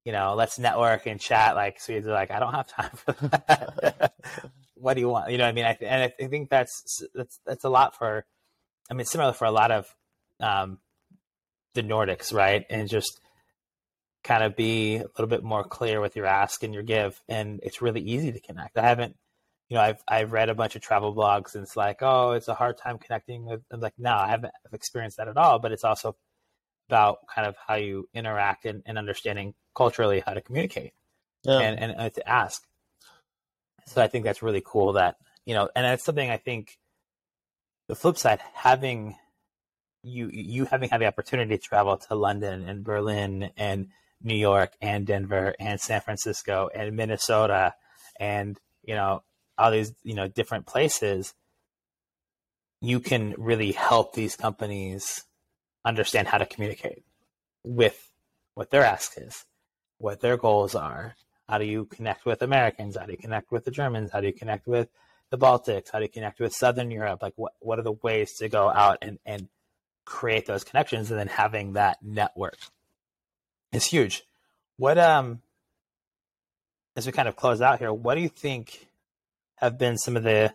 you 0.05 0.13
know, 0.13 0.35
let's 0.35 0.59
network 0.59 1.07
and 1.07 1.21
chat, 1.21 1.57
like 1.57 1.81
so 1.81 1.93
you're 1.93 2.03
like, 2.03 2.31
I 2.31 2.39
don't 2.39 2.53
have 2.55 2.69
time 2.69 2.91
for 2.95 3.13
that. 3.29 4.15
what 4.83 4.95
do 4.95 5.01
you 5.01 5.09
want? 5.09 5.31
You 5.31 5.39
know, 5.39 5.47
I 5.47 5.53
mean, 5.53 5.65
I 5.65 5.75
th- 5.75 5.91
and 5.91 6.03
I 6.03 6.27
think 6.27 6.51
that's 6.51 7.03
that's 7.15 7.39
that's 7.47 7.65
a 7.65 7.69
lot 7.71 7.97
for. 7.97 8.25
I 8.91 8.95
mean, 8.95 9.07
similar 9.07 9.33
for 9.33 9.45
a 9.45 9.53
lot 9.53 9.71
of 9.71 9.95
um, 10.41 10.79
the 11.75 11.83
Nordics, 11.83 12.35
right? 12.35 12.67
And 12.69 12.89
just 12.89 13.21
kind 14.25 14.43
of 14.43 14.57
be 14.57 14.97
a 14.97 15.07
little 15.17 15.29
bit 15.29 15.43
more 15.43 15.65
clear 15.65 16.01
with 16.01 16.17
your 16.17 16.27
ask 16.27 16.63
and 16.63 16.75
your 16.75 16.83
give, 16.83 17.21
and 17.29 17.61
it's 17.63 17.81
really 17.81 18.01
easy 18.01 18.33
to 18.33 18.41
connect. 18.41 18.77
I 18.77 18.89
haven't, 18.89 19.17
you 19.69 19.77
know, 19.77 19.83
I've 19.83 20.03
I've 20.07 20.33
read 20.33 20.49
a 20.49 20.55
bunch 20.55 20.75
of 20.75 20.83
travel 20.83 21.15
blogs, 21.15 21.55
and 21.55 21.63
it's 21.63 21.77
like, 21.77 21.99
oh, 22.03 22.33
it's 22.33 22.49
a 22.49 22.55
hard 22.55 22.77
time 22.77 22.99
connecting 22.99 23.47
with. 23.47 23.63
I'm 23.71 23.81
like, 23.81 23.95
no, 23.99 24.13
I 24.13 24.29
haven't 24.29 24.53
experienced 24.73 25.19
that 25.19 25.29
at 25.29 25.37
all. 25.37 25.61
But 25.61 25.73
it's 25.73 25.85
also 25.85 26.17
about 26.89 27.19
kind 27.33 27.47
of 27.47 27.55
how 27.67 27.77
you 27.77 28.09
interact 28.13 28.67
and, 28.67 28.83
and 28.85 28.99
understanding 28.99 29.55
culturally 29.75 30.23
how 30.27 30.35
to 30.35 30.43
communicate 30.43 30.93
yeah. 31.45 31.61
and, 31.61 31.79
and, 31.79 31.95
and 31.97 32.15
to 32.15 32.29
ask. 32.29 32.63
So 33.87 34.03
I 34.03 34.09
think 34.09 34.25
that's 34.25 34.43
really 34.43 34.63
cool 34.65 34.95
that 34.95 35.17
you 35.45 35.55
know, 35.55 35.69
and 35.75 35.85
that's 35.85 36.05
something 36.05 36.31
I 36.31 36.37
think. 36.37 36.79
The 37.89 37.97
flip 37.97 38.17
side, 38.17 38.41
having 38.55 39.17
you 40.03 40.31
you 40.33 40.65
having 40.65 40.89
had 40.89 41.01
the 41.01 41.07
opportunity 41.07 41.57
to 41.57 41.63
travel 41.63 41.97
to 41.97 42.15
London 42.15 42.69
and 42.69 42.85
Berlin 42.85 43.51
and 43.57 43.89
New 44.23 44.37
York 44.37 44.73
and 44.81 45.07
Denver 45.07 45.55
and 45.59 45.81
San 45.81 46.01
Francisco 46.01 46.69
and 46.75 46.97
Minnesota 46.97 47.75
and 48.19 48.59
you 48.83 48.95
know 48.95 49.23
all 49.59 49.71
these 49.71 49.93
you 50.03 50.15
know 50.15 50.29
different 50.29 50.67
places 50.67 51.35
you 52.81 52.99
can 52.99 53.35
really 53.39 53.73
help 53.73 54.15
these 54.15 54.35
companies 54.35 55.25
understand 55.85 56.27
how 56.27 56.39
to 56.39 56.47
communicate 56.47 57.05
with 57.63 58.11
what 58.55 58.71
their 58.71 58.85
ask 58.85 59.15
is 59.17 59.45
what 59.99 60.21
their 60.21 60.37
goals 60.37 60.75
are 60.75 61.15
how 61.49 61.59
do 61.59 61.65
you 61.65 61.85
connect 61.87 62.25
with 62.25 62.43
americans 62.43 62.97
how 62.97 63.07
do 63.07 63.13
you 63.13 63.19
connect 63.19 63.51
with 63.51 63.65
the 63.65 63.71
germans 63.71 64.11
how 64.11 64.21
do 64.21 64.27
you 64.27 64.33
connect 64.33 64.67
with 64.67 64.89
the 65.31 65.39
baltics 65.39 65.91
how 65.93 65.99
do 65.99 66.05
you 66.05 66.11
connect 66.11 66.41
with 66.41 66.53
southern 66.53 66.91
europe 66.91 67.23
like 67.23 67.35
what, 67.37 67.53
what 67.61 67.79
are 67.79 67.83
the 67.83 67.93
ways 67.93 68.35
to 68.35 68.49
go 68.49 68.69
out 68.69 68.99
and, 69.03 69.19
and 69.25 69.49
create 70.05 70.47
those 70.47 70.65
connections 70.65 71.11
and 71.11 71.19
then 71.19 71.29
having 71.29 71.75
that 71.75 71.99
network 72.03 72.59
is 73.73 73.87
huge. 73.87 74.23
What 74.77 74.99
um 74.99 75.41
as 76.95 77.07
we 77.07 77.13
kind 77.13 77.29
of 77.29 77.37
close 77.37 77.61
out 77.61 77.79
here, 77.79 77.93
what 77.93 78.15
do 78.15 78.21
you 78.21 78.29
think 78.29 78.89
have 79.57 79.79
been 79.79 79.97
some 79.97 80.17
of 80.17 80.23
the 80.23 80.53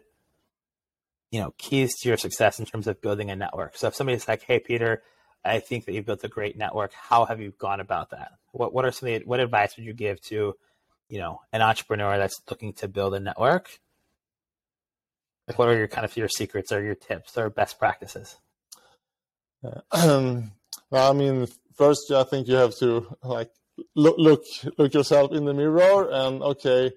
you 1.31 1.41
know 1.41 1.53
keys 1.57 1.95
to 1.99 2.09
your 2.09 2.17
success 2.17 2.59
in 2.59 2.65
terms 2.65 2.87
of 2.87 3.01
building 3.01 3.31
a 3.31 3.35
network? 3.35 3.75
So 3.77 3.87
if 3.87 3.95
somebody's 3.95 4.27
like, 4.27 4.43
"Hey, 4.43 4.59
Peter, 4.59 5.01
I 5.43 5.59
think 5.59 5.85
that 5.85 5.93
you've 5.93 6.05
built 6.05 6.23
a 6.23 6.29
great 6.29 6.57
network. 6.57 6.93
How 6.93 7.25
have 7.25 7.41
you 7.41 7.51
gone 7.57 7.79
about 7.79 8.11
that? 8.11 8.33
What 8.51 8.73
what 8.73 8.85
are 8.85 8.91
some 8.91 9.07
the, 9.07 9.19
what 9.25 9.39
advice 9.39 9.75
would 9.77 9.85
you 9.85 9.93
give 9.93 10.21
to 10.23 10.55
you 11.09 11.19
know 11.19 11.41
an 11.53 11.61
entrepreneur 11.61 12.17
that's 12.17 12.41
looking 12.49 12.73
to 12.73 12.87
build 12.87 13.13
a 13.13 13.19
network? 13.19 13.79
Like, 15.47 15.57
what 15.57 15.69
are 15.69 15.77
your 15.77 15.87
kind 15.87 16.03
of 16.03 16.15
your 16.17 16.27
secrets 16.27 16.71
or 16.71 16.83
your 16.83 16.95
tips 16.95 17.37
or 17.37 17.49
best 17.49 17.79
practices? 17.79 18.37
Um, 19.91 20.51
I 20.91 21.13
mean, 21.13 21.47
first, 21.75 22.11
I 22.11 22.23
think 22.23 22.47
you 22.47 22.55
have 22.55 22.75
to 22.77 23.17
like 23.23 23.51
look 23.95 24.15
look 24.17 24.43
look 24.77 24.93
yourself 24.93 25.31
in 25.31 25.45
the 25.45 25.53
mirror 25.53 26.09
and 26.11 26.41
okay, 26.41 26.91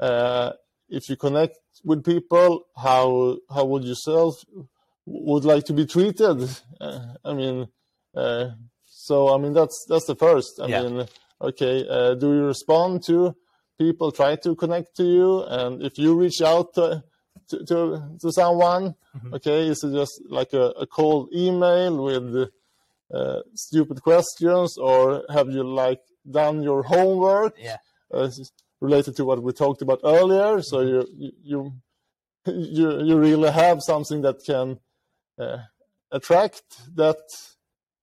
uh, 0.00 0.52
if 0.88 1.08
you 1.08 1.16
connect 1.16 1.58
with 1.84 2.04
people, 2.04 2.66
how 2.76 3.38
how 3.52 3.64
would 3.64 3.84
yourself 3.84 4.44
would 5.06 5.44
like 5.44 5.64
to 5.64 5.72
be 5.72 5.86
treated? 5.86 6.48
Uh, 6.80 7.14
I 7.24 7.34
mean, 7.34 7.68
uh, 8.14 8.50
so 8.86 9.34
I 9.34 9.38
mean 9.38 9.52
that's 9.52 9.84
that's 9.88 10.06
the 10.06 10.16
first. 10.16 10.60
I 10.60 10.66
yeah. 10.66 10.82
mean, 10.82 11.06
okay, 11.40 11.86
uh, 11.88 12.14
do 12.14 12.28
you 12.32 12.44
respond 12.44 13.02
to 13.04 13.34
people 13.78 14.12
try 14.12 14.36
to 14.36 14.54
connect 14.54 14.96
to 14.96 15.04
you, 15.04 15.42
and 15.44 15.82
if 15.82 15.98
you 15.98 16.14
reach 16.14 16.42
out 16.42 16.74
to 16.74 17.04
to, 17.48 17.64
to, 17.66 18.02
to 18.20 18.32
someone? 18.32 18.94
Mm-hmm. 19.16 19.34
Okay, 19.34 19.68
is 19.68 19.84
it 19.84 19.92
just 19.92 20.22
like 20.28 20.52
a, 20.52 20.70
a 20.80 20.86
cold 20.86 21.28
email 21.34 22.02
with 22.02 22.50
uh, 23.12 23.40
stupid 23.54 24.02
questions, 24.02 24.78
or 24.78 25.24
have 25.30 25.50
you 25.50 25.62
like 25.62 26.00
done 26.28 26.62
your 26.62 26.82
homework? 26.82 27.54
Yeah. 27.58 27.76
Uh, 28.12 28.30
related 28.80 29.16
to 29.16 29.24
what 29.24 29.42
we 29.42 29.52
talked 29.52 29.82
about 29.82 30.00
earlier, 30.04 30.60
so 30.62 30.78
mm-hmm. 30.78 31.22
you 31.22 31.32
you 31.42 31.72
you 32.46 33.02
you 33.02 33.18
really 33.18 33.50
have 33.50 33.82
something 33.82 34.22
that 34.22 34.44
can 34.44 34.78
uh, 35.38 35.58
attract 36.10 36.62
that 36.94 37.18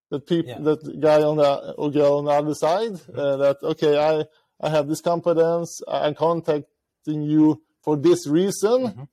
that 0.10 0.28
people 0.28 0.52
yeah. 0.52 0.60
that 0.60 1.00
guy 1.00 1.22
on 1.22 1.38
the 1.38 1.74
or 1.74 1.92
girl 1.92 2.18
on 2.18 2.26
the 2.26 2.32
other 2.32 2.56
side. 2.56 2.94
Mm-hmm. 2.94 3.20
Uh, 3.20 3.38
that 3.38 3.58
okay, 3.64 3.98
I 3.98 4.26
I 4.62 4.70
have 4.70 4.88
this 4.88 5.02
competence. 5.02 5.82
I'm 5.88 6.16
contacting 6.16 7.24
you 7.24 7.62
for 7.82 7.98
this 7.98 8.28
reason. 8.28 8.88
Mm-hmm. 8.88 9.04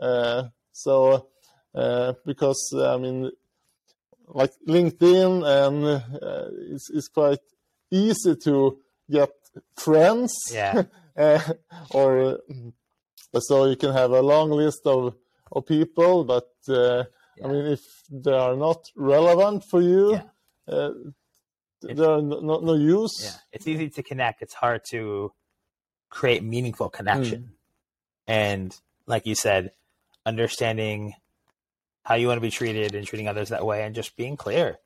Uh, 0.00 0.42
so 0.72 1.28
uh, 1.74 2.14
because 2.24 2.74
I 2.76 2.96
mean, 2.96 3.30
like 4.26 4.52
LinkedIn 4.68 5.46
and 5.46 5.84
uh, 5.84 6.48
it's, 6.72 6.90
it's 6.90 7.08
quite 7.08 7.38
easy 7.90 8.34
to 8.44 8.78
get 9.10 9.30
friends. 9.76 10.34
Yeah. 10.52 10.82
or 11.90 12.40
so 13.38 13.64
you 13.66 13.76
can 13.76 13.92
have 13.92 14.10
a 14.10 14.20
long 14.20 14.50
list 14.50 14.80
of 14.84 15.14
of 15.52 15.66
people, 15.66 16.24
but 16.24 16.50
uh, 16.68 17.04
yeah. 17.36 17.44
I 17.44 17.48
mean, 17.48 17.66
if 17.66 17.80
they 18.10 18.32
are 18.32 18.56
not 18.56 18.84
relevant 18.96 19.64
for 19.70 19.80
you, 19.80 20.20
yeah. 20.68 20.88
Uh, 21.84 22.20
no, 22.20 22.60
no, 22.60 22.74
use. 22.74 23.20
Yeah, 23.22 23.30
it's 23.52 23.66
easy 23.66 23.90
to 23.90 24.02
connect. 24.02 24.42
It's 24.42 24.54
hard 24.54 24.82
to 24.90 25.32
create 26.10 26.42
meaningful 26.42 26.88
connection. 26.88 27.42
Mm. 27.42 27.48
And 28.26 28.76
like 29.06 29.26
you 29.26 29.34
said, 29.34 29.72
understanding 30.24 31.14
how 32.04 32.14
you 32.14 32.28
want 32.28 32.38
to 32.38 32.42
be 32.42 32.50
treated 32.50 32.94
and 32.94 33.06
treating 33.06 33.28
others 33.28 33.50
that 33.50 33.66
way 33.66 33.82
and 33.82 33.94
just 33.94 34.16
being 34.16 34.36
clear. 34.36 34.78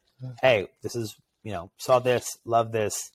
Hey, 0.42 0.68
this 0.83 0.96
is, 0.96 1.16
you 1.42 1.53
know, 1.53 1.70
saw 1.79 1.98
this, 1.98 2.38
love 2.44 2.72
this. 2.72 3.11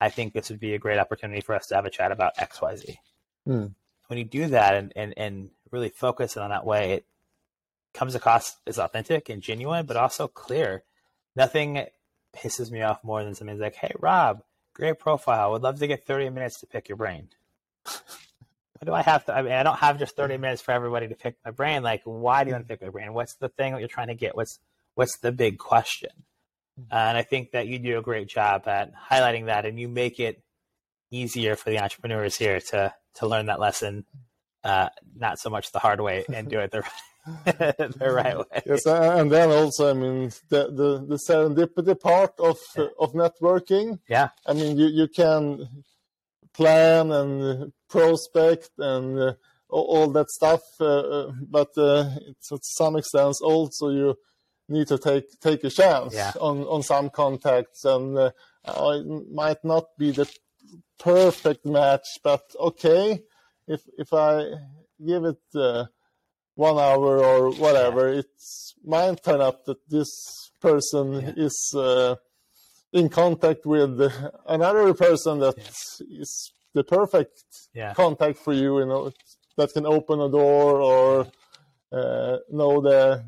I 0.00 0.10
think 0.10 0.32
this 0.32 0.50
would 0.50 0.60
be 0.60 0.74
a 0.74 0.78
great 0.78 0.98
opportunity 0.98 1.40
for 1.40 1.54
us 1.54 1.66
to 1.66 1.74
have 1.74 1.86
a 1.86 1.90
chat 1.90 2.12
about 2.12 2.36
XYZ. 2.36 2.96
Hmm. 3.46 3.66
When 4.08 4.18
you 4.18 4.24
do 4.24 4.48
that 4.48 4.74
and, 4.74 4.92
and, 4.94 5.14
and 5.16 5.50
really 5.70 5.88
focus 5.88 6.36
on 6.36 6.50
that 6.50 6.66
way, 6.66 6.92
it 6.92 7.06
comes 7.92 8.14
across 8.14 8.56
as 8.66 8.78
authentic 8.78 9.28
and 9.28 9.42
genuine, 9.42 9.86
but 9.86 9.96
also 9.96 10.28
clear. 10.28 10.84
Nothing 11.36 11.86
pisses 12.34 12.70
me 12.70 12.82
off 12.82 13.02
more 13.04 13.22
than 13.24 13.34
somebody's 13.34 13.60
like, 13.60 13.74
Hey, 13.74 13.92
Rob, 13.98 14.42
great 14.74 14.98
profile. 14.98 15.52
Would 15.52 15.62
love 15.62 15.78
to 15.78 15.86
get 15.86 16.06
30 16.06 16.30
minutes 16.30 16.60
to 16.60 16.66
pick 16.66 16.88
your 16.88 16.96
brain. 16.96 17.28
What 18.80 18.86
do 18.86 18.92
I 18.92 19.02
have 19.02 19.24
to? 19.26 19.34
I 19.34 19.40
mean, 19.40 19.52
I 19.52 19.62
don't 19.62 19.78
have 19.78 19.98
just 19.98 20.16
30 20.16 20.36
minutes 20.36 20.60
for 20.60 20.72
everybody 20.72 21.08
to 21.08 21.14
pick 21.14 21.36
my 21.44 21.52
brain. 21.52 21.82
Like, 21.82 22.02
why 22.04 22.42
do 22.42 22.48
you 22.48 22.54
want 22.54 22.66
to 22.66 22.68
pick 22.68 22.82
my 22.82 22.90
brain? 22.90 23.14
What's 23.14 23.34
the 23.36 23.48
thing 23.48 23.72
that 23.72 23.78
you're 23.78 23.88
trying 23.88 24.08
to 24.08 24.14
get? 24.14 24.36
What's 24.36 24.58
what's 24.94 25.16
the 25.18 25.32
big 25.32 25.58
question? 25.58 26.10
Uh, 26.90 26.94
and 26.94 27.16
I 27.16 27.22
think 27.22 27.52
that 27.52 27.66
you 27.66 27.78
do 27.78 27.98
a 27.98 28.02
great 28.02 28.28
job 28.28 28.66
at 28.66 28.92
highlighting 28.94 29.46
that, 29.46 29.64
and 29.64 29.78
you 29.78 29.88
make 29.88 30.18
it 30.18 30.42
easier 31.10 31.54
for 31.54 31.70
the 31.70 31.78
entrepreneurs 31.78 32.36
here 32.36 32.60
to 32.60 32.92
to 33.14 33.26
learn 33.26 33.46
that 33.46 33.60
lesson, 33.60 34.04
uh, 34.64 34.88
not 35.16 35.38
so 35.38 35.50
much 35.50 35.70
the 35.70 35.78
hard 35.78 36.00
way, 36.00 36.24
and 36.32 36.48
do 36.48 36.58
it 36.58 36.72
the 36.72 36.82
the 37.44 38.12
right 38.12 38.36
way. 38.36 38.62
Yes, 38.66 38.86
and 38.86 39.30
then 39.30 39.50
also, 39.50 39.90
I 39.90 39.94
mean, 39.94 40.30
the 40.48 40.70
the, 40.70 41.06
the 41.06 41.18
serendipity 41.28 41.98
part 41.98 42.38
of 42.38 42.58
yeah. 42.76 42.86
of 42.98 43.12
networking. 43.14 43.98
Yeah, 44.08 44.28
I 44.46 44.52
mean, 44.52 44.76
you 44.76 44.86
you 44.86 45.08
can 45.08 45.66
plan 46.52 47.10
and 47.10 47.72
prospect 47.88 48.70
and 48.78 49.18
uh, 49.18 49.32
all 49.68 50.10
that 50.10 50.30
stuff. 50.30 50.62
Uh, 50.80 50.84
uh, 50.84 51.32
but 51.48 51.72
to 51.74 52.58
some 52.62 52.96
extent, 52.96 53.36
also 53.42 53.90
you 53.90 54.16
need 54.68 54.88
to 54.88 54.98
take 54.98 55.24
take 55.40 55.64
a 55.64 55.70
chance 55.70 56.14
yeah. 56.14 56.32
on 56.40 56.64
on 56.64 56.82
some 56.82 57.08
contacts, 57.08 57.84
and 57.84 58.18
it 58.18 58.32
might 59.32 59.64
not 59.64 59.84
be 59.98 60.10
the 60.10 60.28
perfect 60.98 61.64
match, 61.66 62.06
but 62.22 62.42
okay, 62.58 63.22
if 63.66 63.82
if 63.98 64.12
I 64.12 64.44
give 65.04 65.24
it 65.24 65.40
uh, 65.54 65.86
one 66.54 66.78
hour 66.78 67.18
or 67.18 67.50
whatever, 67.50 68.12
yeah. 68.12 68.20
it 68.20 68.26
might 68.84 69.22
turn 69.22 69.40
up 69.40 69.64
that 69.64 69.88
this 69.88 70.50
person 70.60 71.12
yeah. 71.12 71.32
is 71.36 71.74
uh, 71.76 72.14
in 72.92 73.08
contact 73.08 73.66
with 73.66 74.00
another 74.46 74.94
person 74.94 75.40
that 75.40 75.54
yeah. 75.56 76.20
is 76.20 76.52
the 76.74 76.84
perfect 76.84 77.42
yeah. 77.72 77.94
contact 77.94 78.38
for 78.38 78.52
you, 78.52 78.78
you 78.80 78.86
know, 78.86 79.12
that 79.56 79.72
can 79.72 79.86
open 79.86 80.20
a 80.20 80.28
door 80.28 80.80
or 80.80 81.26
uh, 81.92 82.38
know 82.50 82.80
the 82.80 83.24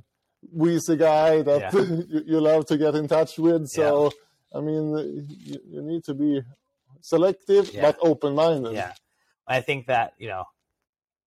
wheezy 0.53 0.97
guy 0.97 1.43
that 1.43 1.73
you, 2.09 2.23
you, 2.27 2.41
love 2.41 2.67
to 2.67 2.77
get 2.77 2.95
in 2.95 3.07
touch 3.09 3.39
with. 3.39 3.69
So. 3.69 4.11
I 4.55 4.61
mean, 4.61 4.97
you, 5.45 5.61
you, 5.69 5.83
need 5.83 6.05
to 6.05 6.15
be 6.15 6.41
selective 7.01 7.71
but 7.79 7.99
open 8.01 8.35
minded. 8.35 8.73
Yeah. 8.73 8.93
I 9.47 9.61
think 9.61 9.87
that, 9.87 10.15
you 10.19 10.29
know, 10.29 10.45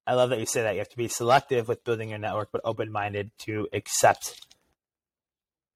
I 0.09 0.15
love 0.15 0.31
that 0.31 0.39
you 0.39 0.47
say 0.47 0.63
that 0.63 0.73
you 0.73 0.79
have 0.79 0.89
to 0.89 0.97
be 0.97 1.07
selective 1.07 1.67
with 1.67 1.83
building 1.83 2.09
your 2.09 2.17
network, 2.17 2.49
but 2.51 2.61
open 2.63 2.91
minded 2.91 3.29
to 3.45 3.67
accept 3.71 4.41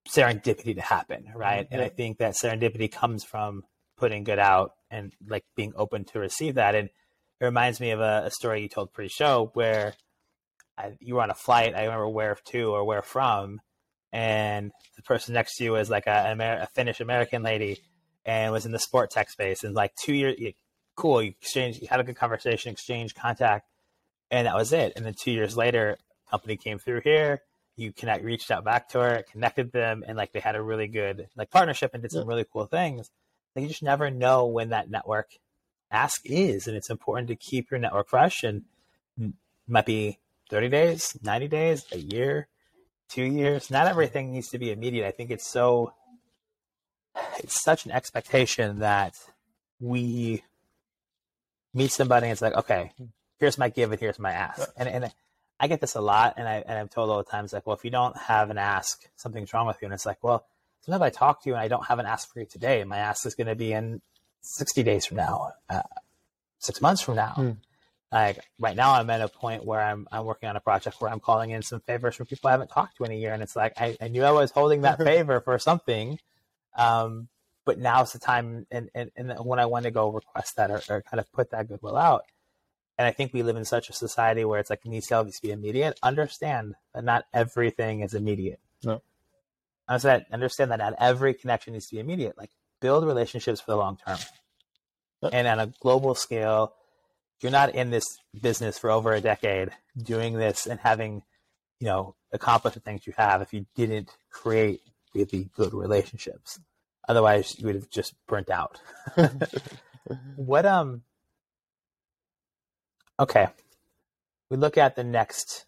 serendipity 0.09 0.73
to 0.73 0.81
happen, 0.81 1.31
right? 1.35 1.65
Mm-hmm. 1.65 1.73
And 1.75 1.83
I 1.83 1.89
think 1.89 2.17
that 2.17 2.33
serendipity 2.33 2.91
comes 2.91 3.23
from 3.23 3.63
putting 3.95 4.23
good 4.23 4.39
out 4.39 4.71
and 4.89 5.13
like 5.27 5.45
being 5.55 5.73
open 5.75 6.03
to 6.05 6.19
receive 6.19 6.55
that. 6.55 6.73
And 6.73 6.89
it 7.39 7.45
reminds 7.45 7.79
me 7.79 7.91
of 7.91 7.99
a, 7.99 8.23
a 8.25 8.31
story 8.31 8.63
you 8.63 8.69
told 8.69 8.91
pre-show 8.91 9.51
where 9.53 9.93
I, 10.79 10.97
you 10.99 11.13
were 11.13 11.21
on 11.21 11.29
a 11.29 11.35
flight. 11.35 11.75
I 11.75 11.83
remember 11.83 12.09
where 12.09 12.35
to 12.45 12.73
or 12.73 12.83
where 12.85 13.03
from, 13.03 13.61
and 14.11 14.71
the 14.95 15.03
person 15.03 15.35
next 15.35 15.57
to 15.57 15.63
you 15.63 15.73
was 15.73 15.91
like 15.91 16.07
a, 16.07 16.31
Amer- 16.31 16.61
a 16.61 16.67
Finnish 16.73 17.01
American 17.01 17.43
lady, 17.43 17.77
and 18.25 18.51
was 18.51 18.65
in 18.65 18.71
the 18.71 18.79
sport 18.79 19.11
tech 19.11 19.29
space. 19.29 19.63
And 19.63 19.75
like 19.75 19.93
two 19.95 20.15
years, 20.15 20.35
cool, 20.95 21.21
you 21.21 21.35
exchange, 21.39 21.79
you 21.79 21.87
had 21.87 21.99
a 21.99 22.03
good 22.03 22.15
conversation, 22.15 22.71
exchange 22.71 23.13
contact, 23.13 23.67
and 24.33 24.47
that 24.47 24.55
was 24.55 24.73
it. 24.73 24.93
And 24.95 25.05
then 25.05 25.13
two 25.13 25.31
years 25.31 25.55
later, 25.55 25.97
company 26.29 26.57
came 26.57 26.79
through 26.79 27.01
here. 27.01 27.41
You 27.75 27.93
connect, 27.93 28.23
reached 28.23 28.49
out 28.49 28.63
back 28.65 28.89
to 28.89 28.99
her, 28.99 29.23
connected 29.31 29.71
them, 29.71 30.03
and 30.07 30.17
like 30.17 30.33
they 30.33 30.39
had 30.39 30.55
a 30.55 30.61
really 30.61 30.87
good 30.87 31.27
like 31.35 31.51
partnership 31.51 31.91
and 31.93 32.01
did 32.01 32.11
some 32.11 32.27
really 32.27 32.45
cool 32.51 32.65
things. 32.65 33.11
Like 33.55 33.63
you 33.63 33.69
just 33.69 33.83
never 33.83 34.09
know 34.09 34.47
when 34.47 34.69
that 34.69 34.89
network 34.89 35.29
ask 35.91 36.21
is, 36.25 36.67
and 36.67 36.75
it's 36.75 36.89
important 36.89 37.27
to 37.27 37.35
keep 37.35 37.69
your 37.69 37.79
network 37.79 38.09
fresh. 38.09 38.43
And 38.43 38.63
might 39.67 39.85
be 39.85 40.17
thirty 40.49 40.69
days, 40.69 41.15
ninety 41.21 41.47
days, 41.47 41.85
a 41.91 41.97
year, 41.97 42.47
two 43.09 43.23
years. 43.23 43.69
Not 43.69 43.87
everything 43.87 44.31
needs 44.31 44.49
to 44.49 44.59
be 44.59 44.71
immediate. 44.71 45.07
I 45.07 45.11
think 45.11 45.29
it's 45.29 45.47
so 45.47 45.93
it's 47.37 47.63
such 47.63 47.85
an 47.85 47.91
expectation 47.91 48.79
that 48.79 49.15
we 49.79 50.43
meet 51.73 51.91
somebody 51.91 52.25
and 52.25 52.31
it's 52.31 52.41
like, 52.41 52.55
okay, 52.55 52.91
here's 53.39 53.57
my 53.57 53.69
give 53.69 53.91
and 53.91 53.99
here's 53.99 54.19
my 54.19 54.31
ask. 54.31 54.71
And 54.77 54.87
and 54.87 55.11
I 55.59 55.67
get 55.67 55.81
this 55.81 55.95
a 55.95 56.01
lot 56.01 56.35
and 56.37 56.47
I 56.47 56.63
and 56.65 56.77
I'm 56.77 56.87
told 56.87 57.09
all 57.09 57.17
the 57.17 57.29
times 57.29 57.53
like, 57.53 57.65
well, 57.65 57.75
if 57.75 57.83
you 57.83 57.91
don't 57.91 58.17
have 58.17 58.49
an 58.49 58.57
ask, 58.57 59.07
something's 59.15 59.53
wrong 59.53 59.67
with 59.67 59.77
you. 59.81 59.85
And 59.85 59.93
it's 59.93 60.05
like, 60.05 60.23
well, 60.23 60.45
sometimes 60.81 61.01
I 61.01 61.09
talk 61.09 61.43
to 61.43 61.49
you 61.49 61.55
and 61.55 61.61
I 61.61 61.67
don't 61.67 61.85
have 61.85 61.99
an 61.99 62.05
ask 62.05 62.31
for 62.31 62.39
you 62.39 62.45
today. 62.45 62.83
My 62.83 62.97
ask 62.97 63.25
is 63.25 63.35
gonna 63.35 63.55
be 63.55 63.73
in 63.73 64.01
sixty 64.41 64.83
days 64.83 65.05
from 65.05 65.17
now, 65.17 65.53
uh, 65.69 65.81
six 66.59 66.81
months 66.81 67.01
from 67.01 67.15
now. 67.15 67.33
Hmm. 67.35 67.51
Like 68.11 68.39
right 68.59 68.75
now, 68.75 68.93
I'm 68.93 69.09
at 69.09 69.21
a 69.21 69.27
point 69.27 69.65
where 69.65 69.81
I'm 69.81 70.07
I'm 70.11 70.25
working 70.25 70.47
on 70.47 70.55
a 70.55 70.59
project 70.59 71.01
where 71.01 71.11
I'm 71.11 71.19
calling 71.19 71.49
in 71.49 71.63
some 71.63 71.79
favors 71.79 72.15
from 72.15 72.27
people 72.27 72.47
I 72.47 72.51
haven't 72.51 72.69
talked 72.69 72.97
to 72.97 73.05
in 73.05 73.11
a 73.11 73.15
year, 73.15 73.33
and 73.33 73.41
it's 73.41 73.55
like 73.55 73.73
I, 73.77 73.97
I 73.99 74.07
knew 74.07 74.23
I 74.23 74.31
was 74.31 74.51
holding 74.51 74.81
that 74.81 74.97
favor 75.03 75.41
for 75.41 75.57
something, 75.57 76.19
um, 76.77 77.27
but 77.65 77.79
now's 77.79 78.13
the 78.13 78.19
time 78.19 78.67
and, 78.69 78.89
and, 78.93 79.11
and 79.15 79.33
when 79.39 79.59
I 79.59 79.65
want 79.65 79.85
to 79.85 79.91
go 79.91 80.11
request 80.11 80.57
that 80.57 80.69
or, 80.69 80.81
or, 80.89 81.01
kind 81.01 81.19
of 81.19 81.31
put 81.31 81.51
that 81.51 81.67
goodwill 81.67 81.97
out. 81.97 82.25
And 82.97 83.07
I 83.07 83.11
think 83.11 83.33
we 83.33 83.43
live 83.43 83.55
in 83.55 83.65
such 83.65 83.89
a 83.89 83.93
society 83.93 84.45
where 84.45 84.59
it's 84.59 84.69
like 84.69 84.85
needs 84.85 85.07
to 85.07 85.15
always 85.15 85.39
be 85.39 85.51
immediate. 85.51 85.99
Understand 86.03 86.75
that 86.93 87.03
not 87.03 87.25
everything 87.33 88.01
is 88.01 88.13
immediate. 88.13 88.59
No. 88.83 89.01
I 89.87 89.97
said 89.97 90.25
understand 90.31 90.71
that 90.71 90.79
not 90.79 90.93
every 90.99 91.33
connection 91.33 91.73
needs 91.73 91.87
to 91.87 91.95
be 91.95 91.99
immediate. 91.99 92.37
Like 92.37 92.51
build 92.79 93.05
relationships 93.05 93.61
for 93.61 93.71
the 93.71 93.77
long 93.77 93.97
term. 94.05 94.19
And 95.31 95.47
on 95.47 95.59
a 95.59 95.73
global 95.79 96.15
scale, 96.15 96.73
you're 97.41 97.51
not 97.51 97.73
in 97.75 97.89
this 97.89 98.05
business 98.39 98.77
for 98.77 98.91
over 98.91 99.13
a 99.13 99.21
decade 99.21 99.69
doing 99.97 100.33
this 100.33 100.65
and 100.67 100.79
having, 100.79 101.23
you 101.79 101.87
know, 101.87 102.15
accomplished 102.31 102.75
the 102.75 102.81
things 102.81 103.07
you 103.07 103.13
have 103.17 103.41
if 103.41 103.53
you 103.53 103.65
didn't 103.75 104.09
create 104.31 104.81
really 105.15 105.49
good 105.55 105.73
relationships. 105.73 106.59
Otherwise, 107.07 107.57
you 107.57 107.65
would 107.65 107.75
have 107.75 107.89
just 107.89 108.13
burnt 108.27 108.49
out. 108.49 108.79
what 110.35 110.65
um? 110.65 111.03
Okay, 113.23 113.47
we 114.49 114.57
look 114.57 114.77
at 114.77 114.97
the 114.97 115.03
next, 115.05 115.63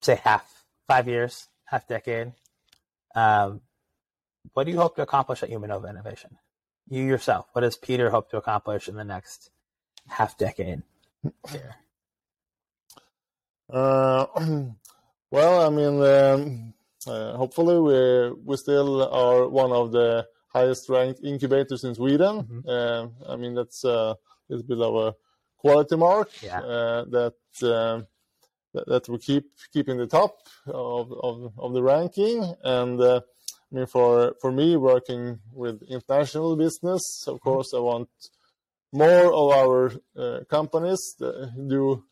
say 0.00 0.14
half 0.14 0.64
five 0.86 1.08
years, 1.08 1.48
half 1.64 1.88
decade. 1.88 2.34
Um, 3.16 3.62
what 4.52 4.62
do 4.62 4.70
you 4.70 4.78
hope 4.78 4.94
to 4.94 5.02
accomplish 5.02 5.42
at 5.42 5.50
Uminova 5.50 5.90
Innovation? 5.90 6.38
You 6.88 7.02
yourself, 7.02 7.46
what 7.50 7.62
does 7.62 7.76
Peter 7.76 8.10
hope 8.10 8.30
to 8.30 8.36
accomplish 8.36 8.88
in 8.88 8.94
the 8.94 9.02
next 9.02 9.50
half 10.06 10.38
decade? 10.38 10.82
Here. 11.50 11.74
Uh, 13.68 14.26
well, 15.32 15.66
I 15.66 15.68
mean, 15.68 16.00
um, 16.00 16.74
uh, 17.08 17.36
hopefully, 17.36 17.80
we 17.80 18.40
we 18.44 18.56
still 18.56 19.02
are 19.12 19.48
one 19.48 19.72
of 19.72 19.90
the 19.90 20.28
highest 20.46 20.88
ranked 20.88 21.24
incubators 21.24 21.82
in 21.82 21.96
Sweden. 21.96 22.44
Mm-hmm. 22.44 22.68
Uh, 22.68 23.32
I 23.32 23.34
mean, 23.34 23.56
that's 23.56 23.82
a 23.82 24.16
little 24.48 24.66
bit 24.66 24.80
of 24.80 24.94
a 24.94 25.14
quality 25.58 25.96
mark 25.96 26.30
yeah. 26.42 26.60
uh, 26.60 27.04
that, 27.04 27.34
uh, 27.62 28.00
that, 28.74 28.86
that 28.86 29.08
we 29.08 29.18
keep 29.18 29.50
keep 29.72 29.88
in 29.88 29.98
the 29.98 30.06
top 30.06 30.36
of 30.66 31.12
of, 31.12 31.52
of 31.58 31.72
the 31.72 31.82
ranking. 31.82 32.54
And 32.62 33.00
uh, 33.00 33.20
I 33.70 33.74
mean, 33.74 33.86
for 33.86 34.34
for 34.40 34.52
me, 34.52 34.76
working 34.76 35.40
with 35.52 35.82
international 35.82 36.56
business, 36.56 37.24
of 37.26 37.34
mm-hmm. 37.34 37.48
course, 37.48 37.72
I 37.74 37.80
want 37.80 38.08
more 38.92 39.32
of 39.32 39.50
our 39.52 39.92
uh, 40.16 40.44
companies 40.48 41.14
do 41.18 42.04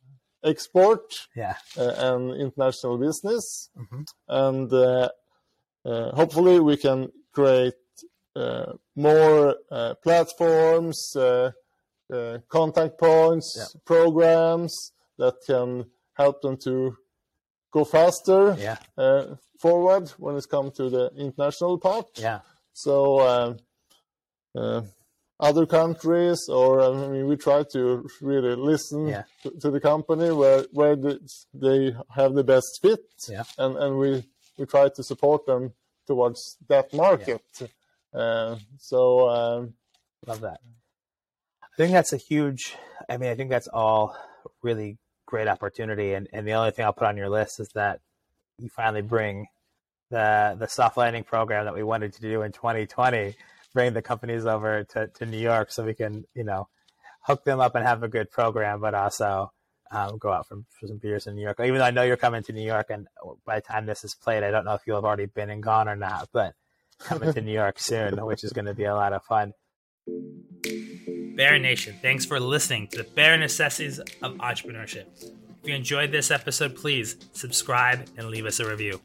export 0.45 1.27
yeah. 1.35 1.57
uh, 1.79 1.93
and 1.97 2.41
international 2.41 2.99
business. 2.99 3.71
Mm-hmm. 3.77 4.03
And 4.29 4.73
uh, 4.73 5.09
uh, 5.85 6.15
hopefully, 6.15 6.61
we 6.61 6.77
can 6.77 7.09
create 7.33 7.75
uh, 8.35 8.73
more 8.95 9.57
uh, 9.71 9.95
platforms, 10.03 11.17
uh, 12.13 12.39
contact 12.49 12.99
points, 12.99 13.57
yeah. 13.57 13.81
programs 13.85 14.93
that 15.19 15.35
can 15.47 15.87
help 16.15 16.41
them 16.43 16.57
to 16.65 16.97
go 17.73 17.85
faster 17.85 18.57
yeah. 18.59 18.77
forward 19.59 20.09
when 20.19 20.37
it 20.37 20.47
comes 20.49 20.73
to 20.77 20.89
the 20.89 21.11
international 21.17 21.79
part. 21.79 22.07
Yeah. 22.17 22.41
So 22.73 23.57
um, 24.55 24.89
other 25.39 25.67
countries, 25.67 26.49
or 26.49 26.81
I 26.81 27.09
mean, 27.09 27.27
we 27.27 27.37
try 27.37 27.63
to 27.73 28.09
really 28.21 28.55
listen 28.55 29.09
yeah. 29.09 29.25
to, 29.43 29.51
to, 29.61 29.71
the 29.71 29.81
company 29.81 30.31
where 30.31 30.65
where 30.73 30.97
the, 30.97 31.21
they 31.53 31.95
have 32.15 32.35
the 32.35 32.45
best 32.45 32.79
fit, 32.81 33.05
yeah. 33.29 33.45
and 33.59 33.77
and 33.77 33.99
we 33.99 34.25
we 34.57 34.65
try 34.67 34.89
to 34.89 35.03
support 35.03 35.45
them 35.47 35.73
towards 36.07 36.57
that 36.69 36.93
market. 36.95 37.43
Yeah. 37.61 37.67
Uh, 38.19 38.59
so 38.79 39.29
um, 39.29 39.75
love 40.27 40.41
that. 40.41 40.61
I 41.79 41.83
think 41.83 41.93
that's 41.93 42.13
a 42.13 42.19
huge. 42.19 42.77
I 43.09 43.17
mean, 43.17 43.31
I 43.31 43.35
think 43.35 43.51
that's 43.51 43.69
all 43.69 44.17
really 44.63 44.99
great 45.27 45.49
opportunity, 45.49 46.15
and 46.15 46.29
and 46.33 46.47
the 46.47 46.53
only 46.53 46.71
thing 46.71 46.85
I'll 46.85 46.93
put 46.93 47.07
on 47.07 47.17
your 47.17 47.29
list 47.29 47.61
is 47.61 47.69
that 47.75 48.01
you 48.59 48.69
finally 48.69 49.03
bring 49.03 49.47
the 50.11 50.57
the 50.59 50.67
soft 50.69 50.97
landing 50.97 51.25
program 51.25 51.65
that 51.67 51.75
we 51.75 51.83
wanted 51.83 52.15
to 52.15 52.21
do 52.21 52.43
in 52.43 52.53
2020 52.53 53.35
bring 53.77 53.93
the 53.93 54.01
companies 54.01 54.47
over 54.47 54.85
to, 54.85 55.07
to 55.09 55.27
New 55.27 55.37
York 55.37 55.71
so 55.71 55.85
we 55.85 55.93
can, 55.93 56.25
you 56.35 56.43
know, 56.43 56.67
hook 57.21 57.45
them 57.45 57.61
up 57.61 57.75
and 57.75 57.85
have 57.85 58.03
a 58.03 58.09
good 58.09 58.31
program, 58.31 58.81
but 58.81 58.95
also 58.95 59.53
um, 59.91 60.17
go 60.17 60.33
out 60.33 60.49
for, 60.49 60.57
for 60.81 60.87
some 60.87 60.97
beers 60.97 61.27
in 61.27 61.37
New 61.37 61.43
York. 61.43 61.61
Even 61.61 61.77
though 61.77 61.85
I 61.85 61.91
know 61.91 62.03
you're 62.03 62.17
coming 62.17 62.43
to 62.45 62.55
New 62.55 62.65
York, 62.65 62.87
and 62.89 63.07
by 63.45 63.57
the 63.57 63.61
time 63.61 63.85
this 63.85 64.03
is 64.03 64.15
played, 64.15 64.43
I 64.43 64.51
don't 64.51 64.65
know 64.65 64.73
if 64.73 64.81
you'll 64.87 64.97
have 64.97 65.05
already 65.05 65.27
been 65.27 65.51
and 65.51 65.63
gone 65.63 65.91
or 65.91 65.95
not, 65.95 66.31
but 66.33 66.55
coming 67.01 67.35
to 67.35 67.41
New 67.43 67.53
York 67.53 67.79
soon, 67.79 68.17
which 68.25 68.45
is 68.45 68.55
going 68.55 68.65
to 68.65 68.73
be 68.73 68.85
a 68.85 68.95
lot 68.95 69.13
of 69.13 69.23
fun. 69.25 69.53
Bear 71.37 71.59
Nation, 71.59 71.95
thanks 72.01 72.25
for 72.25 72.41
listening 72.41 72.89
to 72.89 72.97
the 72.97 73.05
Bear 73.05 73.37
Necessities 73.37 73.99
of 73.99 74.33
Entrepreneurship. 74.39 75.05
If 75.23 75.69
you 75.69 75.75
enjoyed 75.75 76.11
this 76.11 76.31
episode, 76.31 76.75
please 76.75 77.17
subscribe 77.35 78.09
and 78.17 78.29
leave 78.29 78.47
us 78.47 78.59
a 78.59 78.67
review. 78.67 79.03